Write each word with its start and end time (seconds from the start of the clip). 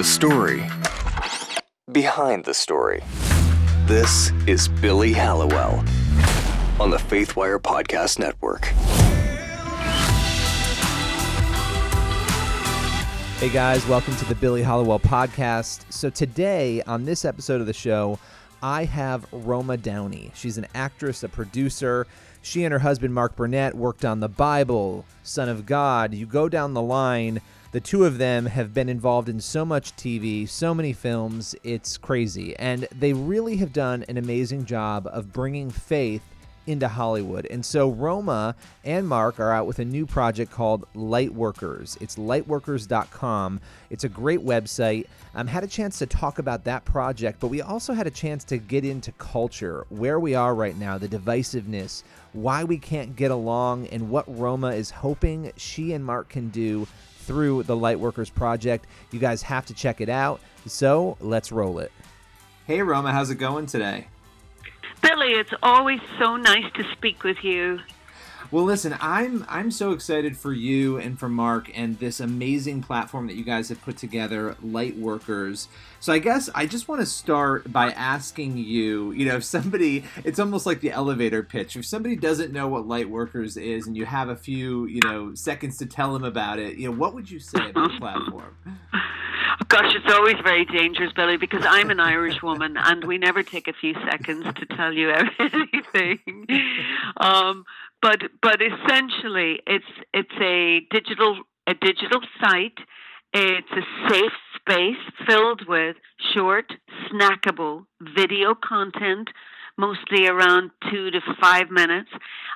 the 0.00 0.04
story. 0.04 0.64
Behind 1.92 2.42
the 2.46 2.54
story. 2.54 3.02
This 3.84 4.32
is 4.46 4.66
Billy 4.66 5.12
Hallowell 5.12 5.84
on 6.80 6.88
the 6.88 6.96
Faithwire 6.96 7.58
Podcast 7.58 8.18
Network. 8.18 8.64
Hey 13.40 13.50
guys, 13.50 13.86
welcome 13.88 14.16
to 14.16 14.24
the 14.24 14.36
Billy 14.36 14.62
Hallowell 14.62 15.00
podcast. 15.00 15.84
So 15.92 16.08
today 16.08 16.80
on 16.86 17.04
this 17.04 17.26
episode 17.26 17.60
of 17.60 17.66
the 17.66 17.74
show, 17.74 18.18
I 18.62 18.86
have 18.86 19.26
Roma 19.30 19.76
Downey. 19.76 20.32
She's 20.34 20.56
an 20.56 20.66
actress, 20.74 21.24
a 21.24 21.28
producer. 21.28 22.06
She 22.40 22.64
and 22.64 22.72
her 22.72 22.78
husband 22.78 23.12
Mark 23.12 23.36
Burnett 23.36 23.74
worked 23.74 24.06
on 24.06 24.20
the 24.20 24.30
Bible, 24.30 25.04
Son 25.24 25.50
of 25.50 25.66
God. 25.66 26.14
You 26.14 26.24
go 26.24 26.48
down 26.48 26.72
the 26.72 26.80
line, 26.80 27.42
the 27.72 27.80
two 27.80 28.04
of 28.04 28.18
them 28.18 28.46
have 28.46 28.74
been 28.74 28.88
involved 28.88 29.28
in 29.28 29.40
so 29.40 29.64
much 29.64 29.94
TV, 29.94 30.48
so 30.48 30.74
many 30.74 30.92
films, 30.92 31.54
it's 31.62 31.96
crazy. 31.96 32.56
And 32.56 32.88
they 32.98 33.12
really 33.12 33.56
have 33.58 33.72
done 33.72 34.04
an 34.08 34.16
amazing 34.16 34.64
job 34.64 35.08
of 35.12 35.32
bringing 35.32 35.70
faith 35.70 36.22
into 36.66 36.88
Hollywood. 36.88 37.46
And 37.46 37.64
so 37.64 37.90
Roma 37.90 38.54
and 38.84 39.06
Mark 39.06 39.40
are 39.40 39.52
out 39.52 39.66
with 39.66 39.78
a 39.78 39.84
new 39.84 40.04
project 40.04 40.50
called 40.50 40.84
Lightworkers. 40.94 42.00
It's 42.00 42.16
lightworkers.com. 42.16 43.60
It's 43.90 44.04
a 44.04 44.08
great 44.08 44.40
website. 44.40 45.06
I 45.34 45.40
um, 45.40 45.46
had 45.46 45.64
a 45.64 45.68
chance 45.68 45.98
to 45.98 46.06
talk 46.06 46.38
about 46.38 46.64
that 46.64 46.84
project, 46.84 47.38
but 47.40 47.48
we 47.48 47.62
also 47.62 47.92
had 47.92 48.06
a 48.06 48.10
chance 48.10 48.44
to 48.44 48.58
get 48.58 48.84
into 48.84 49.12
culture, 49.12 49.86
where 49.90 50.18
we 50.18 50.34
are 50.34 50.54
right 50.54 50.76
now, 50.76 50.98
the 50.98 51.08
divisiveness, 51.08 52.02
why 52.32 52.64
we 52.64 52.78
can't 52.78 53.14
get 53.14 53.30
along, 53.30 53.86
and 53.88 54.10
what 54.10 54.24
Roma 54.26 54.68
is 54.68 54.90
hoping 54.90 55.52
she 55.56 55.92
and 55.92 56.04
Mark 56.04 56.28
can 56.28 56.48
do 56.48 56.86
through 57.30 57.62
the 57.62 57.76
Lightworkers 57.76 58.34
project. 58.34 58.88
You 59.12 59.20
guys 59.20 59.40
have 59.42 59.64
to 59.66 59.74
check 59.74 60.00
it 60.00 60.08
out. 60.08 60.40
So 60.66 61.16
let's 61.20 61.52
roll 61.52 61.78
it. 61.78 61.92
Hey, 62.66 62.82
Roma, 62.82 63.12
how's 63.12 63.30
it 63.30 63.36
going 63.36 63.66
today? 63.66 64.08
Billy, 65.00 65.34
it's 65.34 65.52
always 65.62 66.00
so 66.18 66.36
nice 66.36 66.64
to 66.74 66.82
speak 66.90 67.22
with 67.22 67.44
you. 67.44 67.78
Well, 68.52 68.64
listen, 68.64 68.96
I'm 69.00 69.44
I'm 69.48 69.70
so 69.70 69.92
excited 69.92 70.36
for 70.36 70.52
you 70.52 70.96
and 70.96 71.16
for 71.16 71.28
Mark 71.28 71.70
and 71.72 71.96
this 72.00 72.18
amazing 72.18 72.82
platform 72.82 73.28
that 73.28 73.36
you 73.36 73.44
guys 73.44 73.68
have 73.68 73.80
put 73.80 73.96
together, 73.96 74.56
Lightworkers. 74.64 75.68
So 76.00 76.12
I 76.12 76.18
guess 76.18 76.50
I 76.52 76.66
just 76.66 76.88
want 76.88 77.00
to 77.00 77.06
start 77.06 77.72
by 77.72 77.92
asking 77.92 78.56
you, 78.56 79.12
you 79.12 79.24
know, 79.24 79.36
if 79.36 79.44
somebody 79.44 80.02
it's 80.24 80.40
almost 80.40 80.66
like 80.66 80.80
the 80.80 80.90
elevator 80.90 81.44
pitch. 81.44 81.76
If 81.76 81.86
somebody 81.86 82.16
doesn't 82.16 82.52
know 82.52 82.66
what 82.66 82.88
Lightworkers 82.88 83.56
is 83.56 83.86
and 83.86 83.96
you 83.96 84.04
have 84.04 84.28
a 84.28 84.36
few, 84.36 84.86
you 84.86 85.00
know, 85.04 85.32
seconds 85.36 85.76
to 85.78 85.86
tell 85.86 86.12
them 86.12 86.24
about 86.24 86.58
it, 86.58 86.76
you 86.76 86.90
know, 86.90 86.96
what 86.96 87.14
would 87.14 87.30
you 87.30 87.38
say 87.38 87.70
about 87.70 87.92
the 87.92 87.98
platform? 87.98 88.56
Gosh, 89.68 89.94
it's 89.94 90.12
always 90.12 90.34
very 90.42 90.64
dangerous, 90.64 91.12
Billy, 91.12 91.36
because 91.36 91.64
I'm 91.64 91.90
an 91.90 92.00
Irish 92.00 92.42
woman 92.42 92.76
and 92.76 93.04
we 93.04 93.18
never 93.18 93.44
take 93.44 93.68
a 93.68 93.72
few 93.72 93.94
seconds 94.10 94.44
to 94.56 94.66
tell 94.66 94.92
you 94.92 95.10
everything. 95.38 96.18
Um, 97.16 97.64
but 98.02 98.22
but 98.42 98.60
essentially, 98.60 99.60
it's 99.66 99.84
it's 100.12 100.34
a 100.40 100.80
digital 100.90 101.38
a 101.66 101.74
digital 101.74 102.20
site. 102.42 102.78
It's 103.32 103.70
a 103.70 104.08
safe 104.08 104.32
space 104.56 105.26
filled 105.26 105.68
with 105.68 105.96
short, 106.34 106.72
snackable 107.08 107.84
video 108.00 108.54
content 108.54 109.28
mostly 109.80 110.26
around 110.26 110.70
two 110.90 111.10
to 111.10 111.20
five 111.40 111.70
minutes 111.70 112.10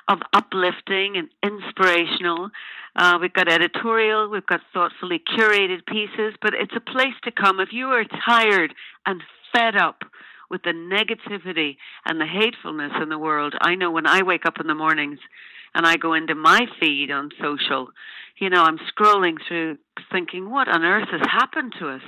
of 0.07 0.19
uplifting 0.33 1.15
and 1.17 1.29
inspirational. 1.43 2.49
Uh, 2.95 3.17
we've 3.19 3.33
got 3.33 3.51
editorial, 3.51 4.29
we've 4.29 4.45
got 4.45 4.61
thoughtfully 4.73 5.21
curated 5.35 5.85
pieces, 5.87 6.35
but 6.41 6.53
it's 6.53 6.75
a 6.75 6.79
place 6.79 7.15
to 7.23 7.31
come 7.31 7.59
if 7.59 7.69
you 7.71 7.87
are 7.87 8.05
tired 8.25 8.73
and 9.05 9.21
fed 9.51 9.75
up 9.75 10.03
with 10.49 10.63
the 10.63 10.71
negativity 10.71 11.77
and 12.05 12.19
the 12.19 12.25
hatefulness 12.25 12.91
in 13.01 13.09
the 13.09 13.17
world. 13.17 13.55
I 13.61 13.75
know 13.75 13.91
when 13.91 14.07
I 14.07 14.23
wake 14.23 14.45
up 14.45 14.59
in 14.59 14.67
the 14.67 14.75
mornings 14.75 15.19
and 15.73 15.85
I 15.85 15.97
go 15.97 16.13
into 16.13 16.35
my 16.35 16.67
feed 16.79 17.11
on 17.11 17.31
social, 17.41 17.89
you 18.37 18.49
know, 18.49 18.63
I'm 18.63 18.79
scrolling 18.79 19.35
through 19.47 19.77
thinking, 20.11 20.49
what 20.49 20.67
on 20.67 20.83
earth 20.83 21.07
has 21.11 21.21
happened 21.29 21.73
to 21.79 21.89
us 21.89 22.01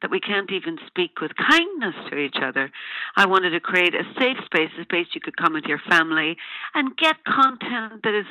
that 0.00 0.10
we 0.10 0.20
can't 0.20 0.50
even 0.52 0.78
speak 0.86 1.20
with 1.20 1.32
kindness 1.36 1.94
to 2.10 2.18
each 2.18 2.36
other? 2.42 2.70
I 3.16 3.26
wanted 3.26 3.50
to 3.50 3.60
create 3.60 3.94
a 3.94 4.04
safe 4.18 4.38
space, 4.44 4.70
a 4.78 4.82
space 4.82 5.08
you 5.14 5.20
could 5.20 5.36
come 5.36 5.54
with 5.54 5.64
your 5.64 5.80
family 5.88 6.36
and 6.74 6.96
get 6.96 7.24
content 7.24 8.02
that 8.04 8.14
is 8.14 8.26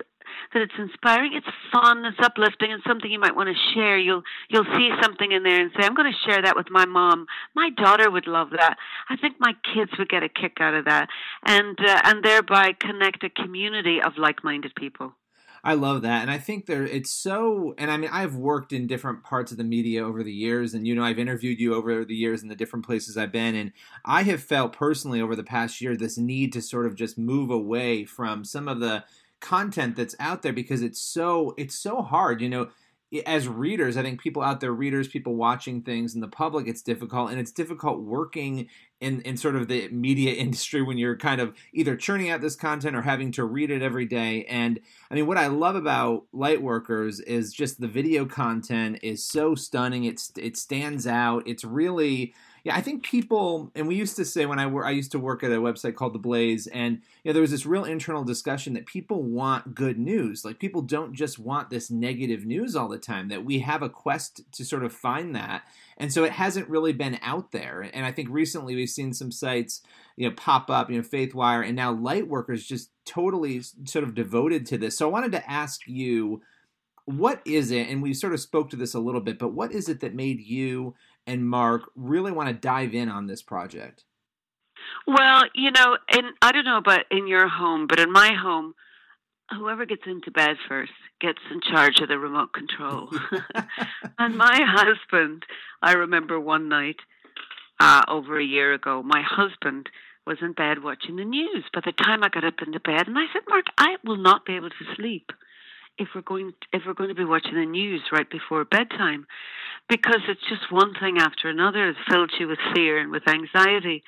that 0.54 0.62
it's 0.62 0.74
inspiring, 0.78 1.34
it's 1.34 1.48
fun, 1.72 2.06
it's 2.06 2.20
uplifting, 2.20 2.72
and 2.72 2.82
something 2.88 3.12
you 3.12 3.20
might 3.20 3.36
want 3.36 3.50
to 3.50 3.74
share. 3.74 3.98
You'll 3.98 4.24
you'll 4.50 4.66
see 4.78 4.92
something 5.02 5.32
in 5.32 5.44
there 5.44 5.62
and 5.62 5.72
say, 5.78 5.86
"I'm 5.86 5.96
going 5.96 6.12
to 6.12 6.30
share 6.30 6.42
that 6.42 6.56
with 6.56 6.70
my 6.70 6.86
mom. 6.86 7.26
My 7.56 7.70
daughter 7.70 8.10
would 8.10 8.28
love 8.28 8.50
that. 8.52 8.78
I 9.10 9.16
think 9.16 9.36
my 9.40 9.54
kids 9.74 9.92
would 9.98 10.10
get 10.10 10.24
a 10.24 10.30
kick 10.30 10.58
out 10.60 10.74
of 10.74 10.86
that," 10.86 11.10
and 11.46 11.78
uh, 11.80 12.02
and 12.06 12.24
thereby 12.24 12.74
connect 12.74 13.24
a 13.24 13.30
community 13.30 14.02
of 14.02 14.18
like-minded 14.18 14.74
people. 14.76 15.14
I 15.64 15.76
love 15.76 16.02
that. 16.02 16.24
And 16.24 16.32
I 16.32 16.40
think 16.40 16.66
there 16.66 16.86
it's 16.86 17.12
so 17.12 17.76
and 17.78 17.92
I 17.92 17.98
mean 17.98 18.10
I've 18.12 18.36
worked 18.36 18.74
in 18.74 18.88
different 18.88 19.24
parts 19.24 19.52
of 19.52 19.58
the 19.58 19.64
media 19.64 20.04
over 20.04 20.24
the 20.24 20.34
years 20.34 20.74
and 20.74 20.88
you 20.88 20.96
know 20.96 21.04
I've 21.04 21.20
interviewed 21.20 21.60
you 21.60 21.76
over 21.76 22.04
the 22.04 22.16
years 22.16 22.42
in 22.42 22.50
the 22.50 22.56
different 22.56 22.86
places 22.86 23.16
I've 23.16 23.32
been 23.32 23.56
and 23.56 23.72
I 24.04 24.24
have 24.24 24.42
felt 24.42 24.74
personally 24.74 25.22
over 25.22 25.36
the 25.36 25.44
past 25.44 25.80
year 25.80 25.96
this 25.96 26.18
need 26.18 26.52
to 26.54 26.62
sort 26.62 26.88
of 26.88 26.96
just 26.96 27.18
move 27.18 27.52
away 27.52 28.06
from 28.06 28.44
some 28.44 28.68
of 28.68 28.80
the 28.80 29.04
content 29.42 29.96
that's 29.96 30.16
out 30.20 30.42
there 30.42 30.54
because 30.54 30.82
it's 30.82 31.02
so 31.02 31.54
it's 31.58 31.76
so 31.76 32.02
hard, 32.02 32.42
you 32.42 32.50
know, 32.50 32.70
as 33.26 33.48
readers, 33.48 33.98
I 33.98 34.04
think 34.04 34.22
people 34.22 34.42
out 34.42 34.62
there, 34.62 34.72
readers, 34.72 35.10
people 35.10 35.36
watching 35.36 35.82
things 35.82 36.16
in 36.16 36.22
the 36.22 36.30
public, 36.30 36.68
it's 36.68 36.82
difficult. 36.82 37.30
And 37.30 37.40
it's 37.42 37.52
difficult 37.52 38.00
working 38.00 38.70
in, 39.02 39.22
in 39.22 39.36
sort 39.36 39.58
of 39.58 39.68
the 39.68 39.90
media 39.90 40.34
industry 40.42 40.82
when 40.82 40.98
you're 40.98 41.18
kind 41.18 41.42
of 41.42 41.54
either 41.74 41.98
churning 41.98 42.30
out 42.30 42.40
this 42.40 42.56
content 42.56 42.96
or 42.96 43.02
having 43.02 43.32
to 43.34 43.44
read 43.44 43.70
it 43.70 43.82
every 43.82 44.06
day. 44.06 44.46
And 44.46 44.80
I 45.10 45.16
mean, 45.16 45.28
what 45.28 45.38
I 45.38 45.48
love 45.48 45.76
about 45.76 46.26
Lightworkers 46.34 47.22
is 47.24 47.54
just 47.54 47.82
the 47.82 47.88
video 47.88 48.26
content 48.26 49.00
is 49.04 49.24
so 49.24 49.56
stunning. 49.56 50.06
It's, 50.06 50.32
it 50.38 50.56
stands 50.56 51.06
out. 51.06 51.44
It's 51.46 51.66
really, 51.66 52.34
yeah, 52.64 52.76
I 52.76 52.82
think 52.82 53.04
people, 53.04 53.72
and 53.74 53.88
we 53.88 53.96
used 53.96 54.16
to 54.18 54.26
say 54.26 54.46
when 54.46 54.60
I 54.60 54.68
were, 54.68 54.86
I 54.86 54.92
used 54.92 55.12
to 55.14 55.20
work 55.20 55.44
at 55.44 55.52
a 55.52 55.56
website 55.56 55.96
called 55.96 56.14
The 56.14 56.20
Blaze, 56.20 56.68
and 56.68 57.02
you 57.24 57.30
know, 57.30 57.34
there 57.34 57.42
was 57.42 57.50
this 57.50 57.66
real 57.66 57.86
internal 57.86 58.24
discussion 58.24 58.74
that 58.74 58.86
people 58.86 59.24
want 59.24 59.74
good 59.74 59.98
news. 59.98 60.46
Like 60.46 60.60
people 60.60 60.84
don't 60.84 61.16
just 61.16 61.40
want 61.40 61.72
this 61.72 61.90
negative 61.90 62.46
news 62.46 62.76
all 62.76 62.88
the 62.88 63.00
time. 63.00 63.30
That 63.30 63.44
we 63.44 63.60
have 63.60 63.82
a 63.82 63.90
quest 63.90 64.42
to 64.52 64.64
sort 64.64 64.84
of 64.84 64.94
find 64.94 65.36
that, 65.36 65.64
and 65.98 66.14
so 66.14 66.24
it 66.24 66.34
hasn't 66.34 66.70
really 66.70 66.94
been 66.94 67.18
out 67.24 67.52
there. 67.52 67.90
And 67.94 68.06
I 68.06 68.12
think 68.12 68.30
recently 68.30 68.76
we've 68.76 68.90
seen 68.90 69.14
some 69.14 69.32
sites, 69.32 69.82
you 70.16 70.30
know, 70.30 70.36
pop 70.36 70.70
up, 70.70 70.92
you 70.92 70.98
know, 70.98 71.08
Faithwire, 71.08 71.66
and 71.66 71.76
now 71.76 71.96
Lightworkers 71.96 72.66
just 72.66 72.92
totally 73.06 73.62
sort 73.86 74.04
of 74.04 74.14
devoted 74.14 74.68
to 74.68 74.78
this. 74.78 74.98
So 74.98 75.08
I 75.08 75.12
wanted 75.12 75.32
to 75.32 75.50
ask 75.50 75.82
you 75.88 76.42
what 77.06 77.42
is 77.46 77.72
it 77.72 77.90
and 77.90 78.02
we 78.02 78.14
sort 78.14 78.34
of 78.34 78.40
spoke 78.40 78.70
to 78.70 78.76
this 78.76 78.94
a 78.94 79.00
little 79.00 79.22
bit 79.22 79.40
but 79.40 79.54
what 79.54 79.72
is 79.74 79.90
it 79.90 80.00
that 80.00 80.14
made 80.14 80.40
you 80.40 80.94
and 81.28 81.48
Mark 81.48 81.84
really 81.96 82.32
want 82.32 82.50
to 82.50 82.54
dive 82.54 82.94
in 82.94 83.10
on 83.10 83.28
this 83.28 83.42
project? 83.42 84.04
Well, 85.08 85.44
you 85.54 85.72
know, 85.72 85.98
and 86.12 86.28
I 86.42 86.52
don't 86.52 86.66
know 86.66 86.78
about 86.78 87.02
in 87.12 87.28
your 87.28 87.48
home, 87.48 87.88
but 87.88 88.00
in 88.00 88.12
my 88.12 88.34
home, 88.34 88.74
whoever 89.52 89.86
gets 89.86 90.04
into 90.06 90.32
bed 90.32 90.58
first 90.68 90.92
gets 91.20 91.40
in 91.52 91.62
charge 91.62 92.00
of 92.02 92.08
the 92.08 92.18
remote 92.18 92.54
control. 92.54 93.10
and 94.18 94.38
my 94.38 94.60
husband, 94.64 95.44
I 95.82 95.94
remember 95.94 96.40
one 96.40 96.70
night 96.70 96.98
uh, 97.80 98.04
over 98.08 98.40
a 98.40 98.46
year 98.46 98.74
ago, 98.74 99.04
my 99.04 99.22
husband 99.26 99.90
was 100.26 100.38
in 100.42 100.54
bed 100.54 100.84
watching 100.84 101.16
the 101.16 101.26
news. 101.26 101.66
By 101.74 101.82
the 101.84 101.92
time 101.92 102.24
I 102.24 102.30
got 102.30 102.44
up 102.44 102.62
into 102.66 102.80
bed, 102.80 103.08
and 103.08 103.18
I 103.18 103.26
said, 103.34 103.42
Mark, 103.50 103.66
I 103.78 103.96
will 104.06 104.18
not 104.18 104.46
be 104.46 104.56
able 104.56 104.70
to 104.70 104.96
sleep 104.96 105.32
if 106.02 106.10
we're 106.16 106.22
going 106.22 106.54
if 106.74 106.82
we're 106.86 106.96
going 106.96 107.10
to 107.10 107.16
be 107.16 107.24
watching 107.24 107.54
the 107.54 107.66
news 107.66 108.02
right 108.12 108.30
before 108.30 108.66
bedtime 108.66 109.28
because 109.88 110.22
it's 110.28 110.48
just 110.50 110.72
one 110.72 110.94
thing 111.00 111.18
after 111.20 111.48
another 111.48 111.86
has 111.88 111.96
filled 112.10 112.32
you 112.40 112.48
with 112.48 112.60
fear 112.74 112.98
and 112.98 113.12
with 113.12 113.28
anxiety. 113.28 114.04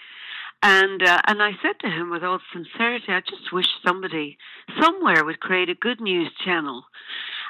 And 0.63 1.03
uh, 1.03 1.21
and 1.27 1.43
I 1.43 1.51
said 1.61 1.79
to 1.81 1.89
him 1.89 2.09
with 2.09 2.23
all 2.23 2.39
sincerity 2.51 3.09
I 3.09 3.19
just 3.19 3.53
wish 3.53 3.67
somebody 3.85 4.37
somewhere 4.81 5.23
would 5.23 5.39
create 5.39 5.69
a 5.69 5.75
good 5.75 6.01
news 6.01 6.31
channel 6.43 6.85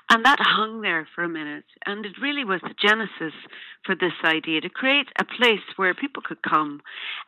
and 0.10 0.26
that 0.26 0.40
hung 0.40 0.82
there 0.82 1.08
for 1.16 1.24
a 1.24 1.30
minute. 1.30 1.64
And 1.86 2.06
it 2.06 2.14
really 2.22 2.44
was 2.44 2.62
the 2.62 2.76
genesis 2.80 3.34
for 3.86 3.96
this 3.96 4.14
idea 4.24 4.62
to 4.62 4.70
create 4.70 5.08
a 5.20 5.26
place 5.26 5.64
where 5.76 5.94
people 5.94 6.22
could 6.26 6.42
come 6.42 6.82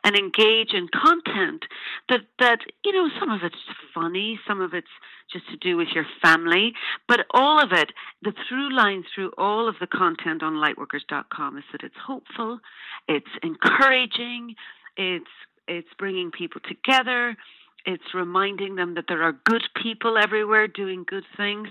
and 0.04 0.16
engage 0.16 0.72
in 0.72 0.88
content 0.88 1.64
that, 2.08 2.20
that, 2.38 2.60
you 2.84 2.92
know, 2.92 3.08
some 3.18 3.30
of 3.30 3.40
it's 3.42 3.56
funny, 3.94 4.38
some 4.46 4.60
of 4.60 4.74
it's 4.74 4.86
just 5.32 5.48
to 5.50 5.56
do 5.56 5.76
with 5.76 5.88
your 5.94 6.06
family, 6.22 6.72
but 7.08 7.20
all 7.32 7.62
of 7.62 7.72
it, 7.72 7.92
the 8.22 8.32
through 8.48 8.74
line 8.76 9.04
through 9.14 9.32
all 9.36 9.68
of 9.68 9.76
the 9.80 9.86
content 9.86 10.42
on 10.42 10.54
lightworkers.com 10.54 11.58
is 11.58 11.64
that 11.72 11.82
it's 11.82 11.94
hopeful, 12.06 12.60
it's 13.08 13.26
encouraging, 13.42 14.54
it's, 14.96 15.24
it's 15.66 15.88
bringing 15.98 16.30
people 16.30 16.60
together, 16.60 17.36
it's 17.86 18.14
reminding 18.14 18.74
them 18.74 18.94
that 18.94 19.04
there 19.08 19.22
are 19.22 19.32
good 19.44 19.62
people 19.80 20.18
everywhere 20.18 20.66
doing 20.66 21.04
good 21.06 21.24
things. 21.36 21.68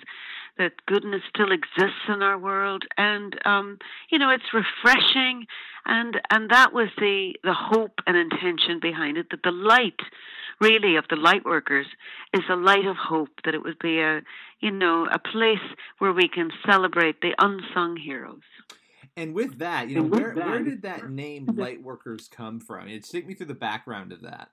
That 0.57 0.74
goodness 0.86 1.22
still 1.30 1.52
exists 1.52 2.07
in 2.07 2.22
our 2.22 2.38
world, 2.38 2.84
and 2.98 3.36
um, 3.46 3.78
you 4.10 4.19
know 4.19 4.30
it's 4.30 4.54
refreshing, 4.54 5.46
and 5.86 6.19
and 6.30 6.50
that 6.50 6.74
was 6.74 6.90
the 6.98 7.34
the 7.44 7.54
hope 7.54 8.00
and 8.07 8.18
intention 8.18 8.80
behind 8.81 9.18
it. 9.18 9.28
That 9.31 9.44
the 9.44 9.52
light, 9.52 10.00
really, 10.60 10.96
of 10.96 11.06
the 11.10 11.16
light 11.16 11.46
workers 11.46 11.88
is 12.34 12.44
a 12.50 12.56
light 12.56 12.86
of 12.86 12.96
hope. 12.98 13.42
That 13.44 13.56
it 13.56 13.63
would 13.63 13.80
be 13.80 14.00
a 14.00 14.22
you 14.60 14.72
know 14.72 15.07
a 15.12 15.19
place 15.19 15.66
where 16.00 16.13
we 16.13 16.28
can 16.28 16.52
celebrate 16.66 17.22
the 17.22 17.36
unsung 17.38 17.98
heroes. 17.98 18.42
And 19.18 19.34
with 19.34 19.60
that, 19.60 19.90
you 19.90 19.96
know, 19.96 20.04
where 20.04 20.34
where 20.34 20.63
did 20.63 20.81
that 20.81 21.10
name 21.10 21.46
Lightworkers 21.51 22.30
come 22.30 22.60
from? 22.60 22.88
It's 22.88 23.10
take 23.10 23.28
me 23.28 23.34
through 23.34 23.46
the 23.48 23.54
background 23.54 24.12
of 24.12 24.22
that. 24.22 24.50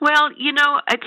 Well, 0.00 0.30
you 0.36 0.52
know, 0.52 0.80
it's 0.90 1.06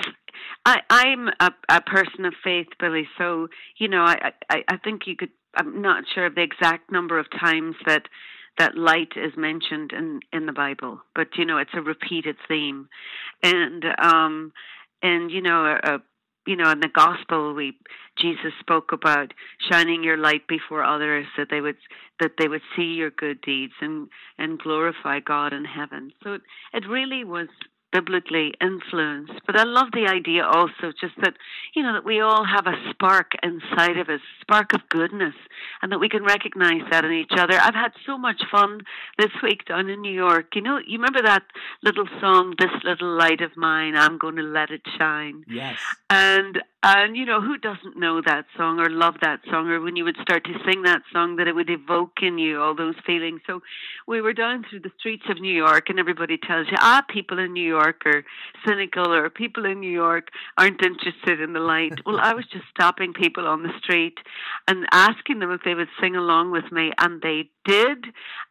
I, 0.64 0.80
I'm 0.90 1.28
a, 1.40 1.50
a 1.68 1.80
person 1.82 2.24
of 2.24 2.34
faith, 2.42 2.68
Billy. 2.78 3.08
So 3.18 3.48
you 3.78 3.88
know, 3.88 4.02
I, 4.02 4.32
I 4.48 4.64
I 4.68 4.76
think 4.78 5.02
you 5.06 5.16
could. 5.16 5.30
I'm 5.56 5.82
not 5.82 6.04
sure 6.14 6.26
of 6.26 6.36
the 6.36 6.42
exact 6.42 6.92
number 6.92 7.18
of 7.18 7.26
times 7.30 7.74
that 7.86 8.02
that 8.58 8.76
light 8.76 9.12
is 9.16 9.32
mentioned 9.36 9.92
in 9.92 10.20
in 10.32 10.46
the 10.46 10.52
Bible, 10.52 11.00
but 11.14 11.28
you 11.36 11.44
know, 11.44 11.58
it's 11.58 11.74
a 11.74 11.82
repeated 11.82 12.36
theme, 12.46 12.88
and 13.42 13.84
um, 13.98 14.52
and 15.02 15.30
you 15.30 15.42
know, 15.42 15.64
a, 15.64 15.94
a 15.94 15.98
you 16.46 16.56
know, 16.56 16.70
in 16.70 16.80
the 16.80 16.88
gospel, 16.88 17.54
we 17.54 17.76
Jesus 18.18 18.52
spoke 18.60 18.92
about 18.92 19.32
shining 19.70 20.02
your 20.02 20.16
light 20.16 20.46
before 20.48 20.82
others, 20.82 21.26
that 21.36 21.48
they 21.50 21.60
would 21.60 21.76
that 22.18 22.32
they 22.38 22.48
would 22.48 22.62
see 22.76 22.94
your 22.94 23.10
good 23.10 23.40
deeds 23.40 23.74
and 23.80 24.08
and 24.38 24.58
glorify 24.58 25.20
God 25.20 25.52
in 25.52 25.64
heaven. 25.64 26.12
So 26.22 26.34
it, 26.34 26.42
it 26.72 26.88
really 26.88 27.24
was 27.24 27.48
biblically 27.92 28.54
influenced. 28.60 29.40
But 29.46 29.58
I 29.58 29.64
love 29.64 29.88
the 29.92 30.06
idea 30.06 30.44
also 30.44 30.92
just 31.00 31.14
that, 31.22 31.34
you 31.74 31.82
know, 31.82 31.94
that 31.94 32.04
we 32.04 32.20
all 32.20 32.44
have 32.44 32.66
a 32.66 32.76
spark 32.90 33.32
inside 33.42 33.96
of 33.98 34.08
us, 34.08 34.20
spark 34.40 34.72
of 34.72 34.88
goodness, 34.88 35.34
and 35.82 35.90
that 35.92 35.98
we 35.98 36.08
can 36.08 36.24
recognize 36.24 36.82
that 36.90 37.04
in 37.04 37.12
each 37.12 37.32
other. 37.36 37.58
I've 37.60 37.74
had 37.74 37.92
so 38.06 38.16
much 38.16 38.42
fun 38.50 38.82
this 39.18 39.32
week 39.42 39.64
down 39.66 39.88
in 39.88 40.00
New 40.00 40.12
York. 40.12 40.54
You 40.54 40.62
know, 40.62 40.78
you 40.78 40.98
remember 40.98 41.22
that 41.22 41.44
little 41.82 42.06
song, 42.20 42.54
This 42.58 42.70
Little 42.84 43.16
Light 43.16 43.40
of 43.40 43.56
Mine, 43.56 43.96
I'm 43.96 44.18
going 44.18 44.36
to 44.36 44.42
let 44.42 44.70
it 44.70 44.82
shine. 44.98 45.44
Yes. 45.48 45.78
And 46.08 46.60
and 46.82 47.14
you 47.14 47.26
know, 47.26 47.42
who 47.42 47.58
doesn't 47.58 47.98
know 47.98 48.22
that 48.24 48.46
song 48.56 48.80
or 48.80 48.88
love 48.88 49.16
that 49.20 49.40
song 49.50 49.68
or 49.68 49.80
when 49.80 49.96
you 49.96 50.04
would 50.04 50.16
start 50.22 50.44
to 50.44 50.54
sing 50.64 50.82
that 50.84 51.02
song 51.12 51.36
that 51.36 51.46
it 51.46 51.54
would 51.54 51.68
evoke 51.68 52.22
in 52.22 52.38
you 52.38 52.60
all 52.60 52.74
those 52.74 52.94
feelings. 53.04 53.42
So 53.46 53.60
we 54.06 54.22
were 54.22 54.32
down 54.32 54.64
through 54.68 54.80
the 54.80 54.92
streets 54.98 55.24
of 55.28 55.40
New 55.40 55.52
York 55.52 55.90
and 55.90 55.98
everybody 55.98 56.38
tells 56.38 56.68
you, 56.70 56.78
ah, 56.80 57.04
people 57.06 57.38
in 57.38 57.52
New 57.52 57.66
York 57.66 57.79
are 57.80 58.24
cynical 58.66 59.12
or 59.12 59.30
people 59.30 59.64
in 59.64 59.80
New 59.80 59.90
York 59.90 60.28
aren't 60.56 60.82
interested 60.84 61.40
in 61.40 61.52
the 61.52 61.60
light. 61.60 61.92
well, 62.06 62.18
I 62.20 62.34
was 62.34 62.44
just 62.52 62.64
stopping 62.70 63.12
people 63.12 63.46
on 63.46 63.62
the 63.62 63.72
street 63.82 64.18
and 64.68 64.86
asking 64.92 65.38
them 65.38 65.50
if 65.50 65.62
they 65.64 65.74
would 65.74 65.88
sing 66.00 66.16
along 66.16 66.52
with 66.52 66.70
me 66.70 66.92
and 66.98 67.20
they 67.22 67.50
did. 67.64 68.06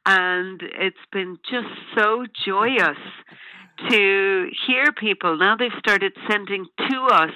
And 0.06 0.62
it's 0.62 0.98
been 1.12 1.38
just 1.50 1.68
so 1.98 2.26
joyous 2.46 2.98
to 3.90 4.50
hear 4.68 4.86
people. 4.98 5.38
Now 5.38 5.56
they've 5.56 5.72
started 5.80 6.14
sending 6.30 6.66
to 6.90 7.02
us 7.12 7.32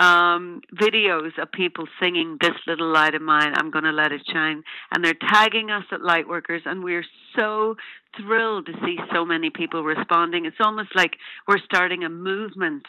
um, 0.00 0.62
videos 0.74 1.38
of 1.38 1.52
people 1.52 1.86
singing 2.00 2.38
"This 2.40 2.56
Little 2.66 2.90
Light 2.90 3.14
of 3.14 3.22
Mine, 3.22 3.52
I'm 3.54 3.70
to 3.70 3.92
Let 3.92 4.12
It 4.12 4.22
Shine," 4.26 4.64
and 4.90 5.04
they're 5.04 5.14
tagging 5.14 5.70
us 5.70 5.84
at 5.92 6.00
Lightworkers, 6.00 6.62
and 6.64 6.82
we're 6.82 7.04
so 7.36 7.76
thrilled 8.16 8.66
to 8.66 8.72
see 8.84 8.98
so 9.12 9.24
many 9.24 9.50
people 9.50 9.84
responding. 9.84 10.46
It's 10.46 10.56
almost 10.58 10.96
like 10.96 11.16
we're 11.46 11.58
starting 11.58 12.02
a 12.02 12.08
movement 12.08 12.86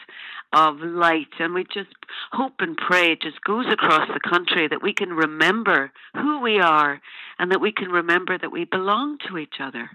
of 0.52 0.80
light, 0.80 1.28
and 1.38 1.52
we 1.54 1.64
just 1.64 1.94
hope 2.32 2.54
and 2.60 2.76
pray 2.76 3.12
it 3.12 3.22
just 3.22 3.42
goes 3.42 3.66
across 3.70 4.08
the 4.08 4.28
country 4.28 4.66
that 4.68 4.82
we 4.82 4.94
can 4.94 5.10
remember 5.10 5.92
who 6.14 6.40
we 6.40 6.60
are, 6.60 7.00
and 7.38 7.50
that 7.50 7.60
we 7.60 7.72
can 7.72 7.90
remember 7.90 8.38
that 8.38 8.50
we 8.50 8.64
belong 8.64 9.18
to 9.28 9.36
each 9.36 9.60
other. 9.60 9.90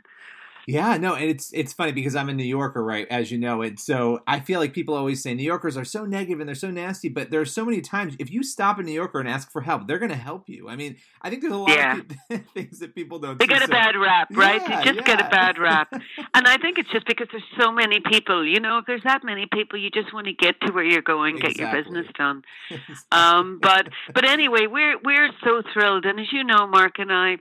Yeah, 0.67 0.97
no, 0.97 1.15
and 1.15 1.23
it's 1.23 1.49
it's 1.53 1.71
funny 1.71 1.93
because 1.93 2.13
I'm 2.13 2.27
a 2.27 2.33
New 2.33 2.43
Yorker, 2.43 2.83
right? 2.83 3.07
As 3.09 3.31
you 3.31 3.37
know, 3.37 3.61
and 3.61 3.79
so 3.79 4.19
I 4.27 4.41
feel 4.41 4.59
like 4.59 4.73
people 4.73 4.95
always 4.95 5.23
say 5.23 5.33
New 5.33 5.43
Yorkers 5.43 5.77
are 5.77 5.85
so 5.85 6.03
negative 6.03 6.41
and 6.41 6.47
they're 6.47 6.55
so 6.55 6.69
nasty, 6.69 7.07
but 7.07 7.31
there 7.31 7.39
are 7.39 7.45
so 7.45 7.63
many 7.63 7.79
times 7.79 8.17
if 8.19 8.29
you 8.29 8.43
stop 8.43 8.77
a 8.77 8.83
New 8.83 8.91
Yorker 8.91 9.21
and 9.21 9.29
ask 9.29 9.49
for 9.49 9.61
help, 9.61 9.87
they're 9.87 9.97
going 9.97 10.11
to 10.11 10.17
help 10.17 10.49
you. 10.49 10.67
I 10.67 10.75
mean, 10.75 10.97
I 11.21 11.29
think 11.29 11.41
there's 11.41 11.53
a 11.53 11.57
lot 11.57 11.69
yeah. 11.69 12.01
of 12.29 12.45
things 12.53 12.79
that 12.79 12.95
people 12.95 13.17
don't. 13.17 13.39
They 13.39 13.47
get 13.47 13.63
a 13.63 13.69
bad 13.69 13.95
rap, 13.95 14.27
right? 14.31 14.61
Yeah, 14.61 14.79
they 14.79 14.91
just 14.91 15.07
yeah. 15.07 15.15
get 15.15 15.25
a 15.25 15.29
bad 15.29 15.57
rap, 15.57 15.87
and 16.33 16.45
I 16.45 16.57
think 16.57 16.79
it's 16.79 16.91
just 16.91 17.07
because 17.07 17.27
there's 17.31 17.43
so 17.57 17.71
many 17.71 18.01
people. 18.01 18.45
You 18.45 18.59
know, 18.59 18.79
if 18.79 18.85
there's 18.85 19.03
that 19.05 19.23
many 19.23 19.47
people, 19.49 19.79
you 19.79 19.89
just 19.89 20.13
want 20.13 20.27
to 20.27 20.33
get 20.33 20.59
to 20.65 20.73
where 20.73 20.83
you're 20.83 21.01
going, 21.01 21.37
exactly. 21.37 21.63
get 21.63 21.73
your 21.73 21.81
business 21.81 22.07
done. 22.17 22.41
um, 23.13 23.59
but 23.61 23.87
but 24.13 24.25
anyway, 24.25 24.67
we're 24.67 24.97
we're 25.01 25.29
so 25.45 25.61
thrilled, 25.71 26.03
and 26.05 26.19
as 26.19 26.27
you 26.33 26.43
know, 26.43 26.67
Mark 26.67 26.99
and 26.99 27.13
I 27.13 27.37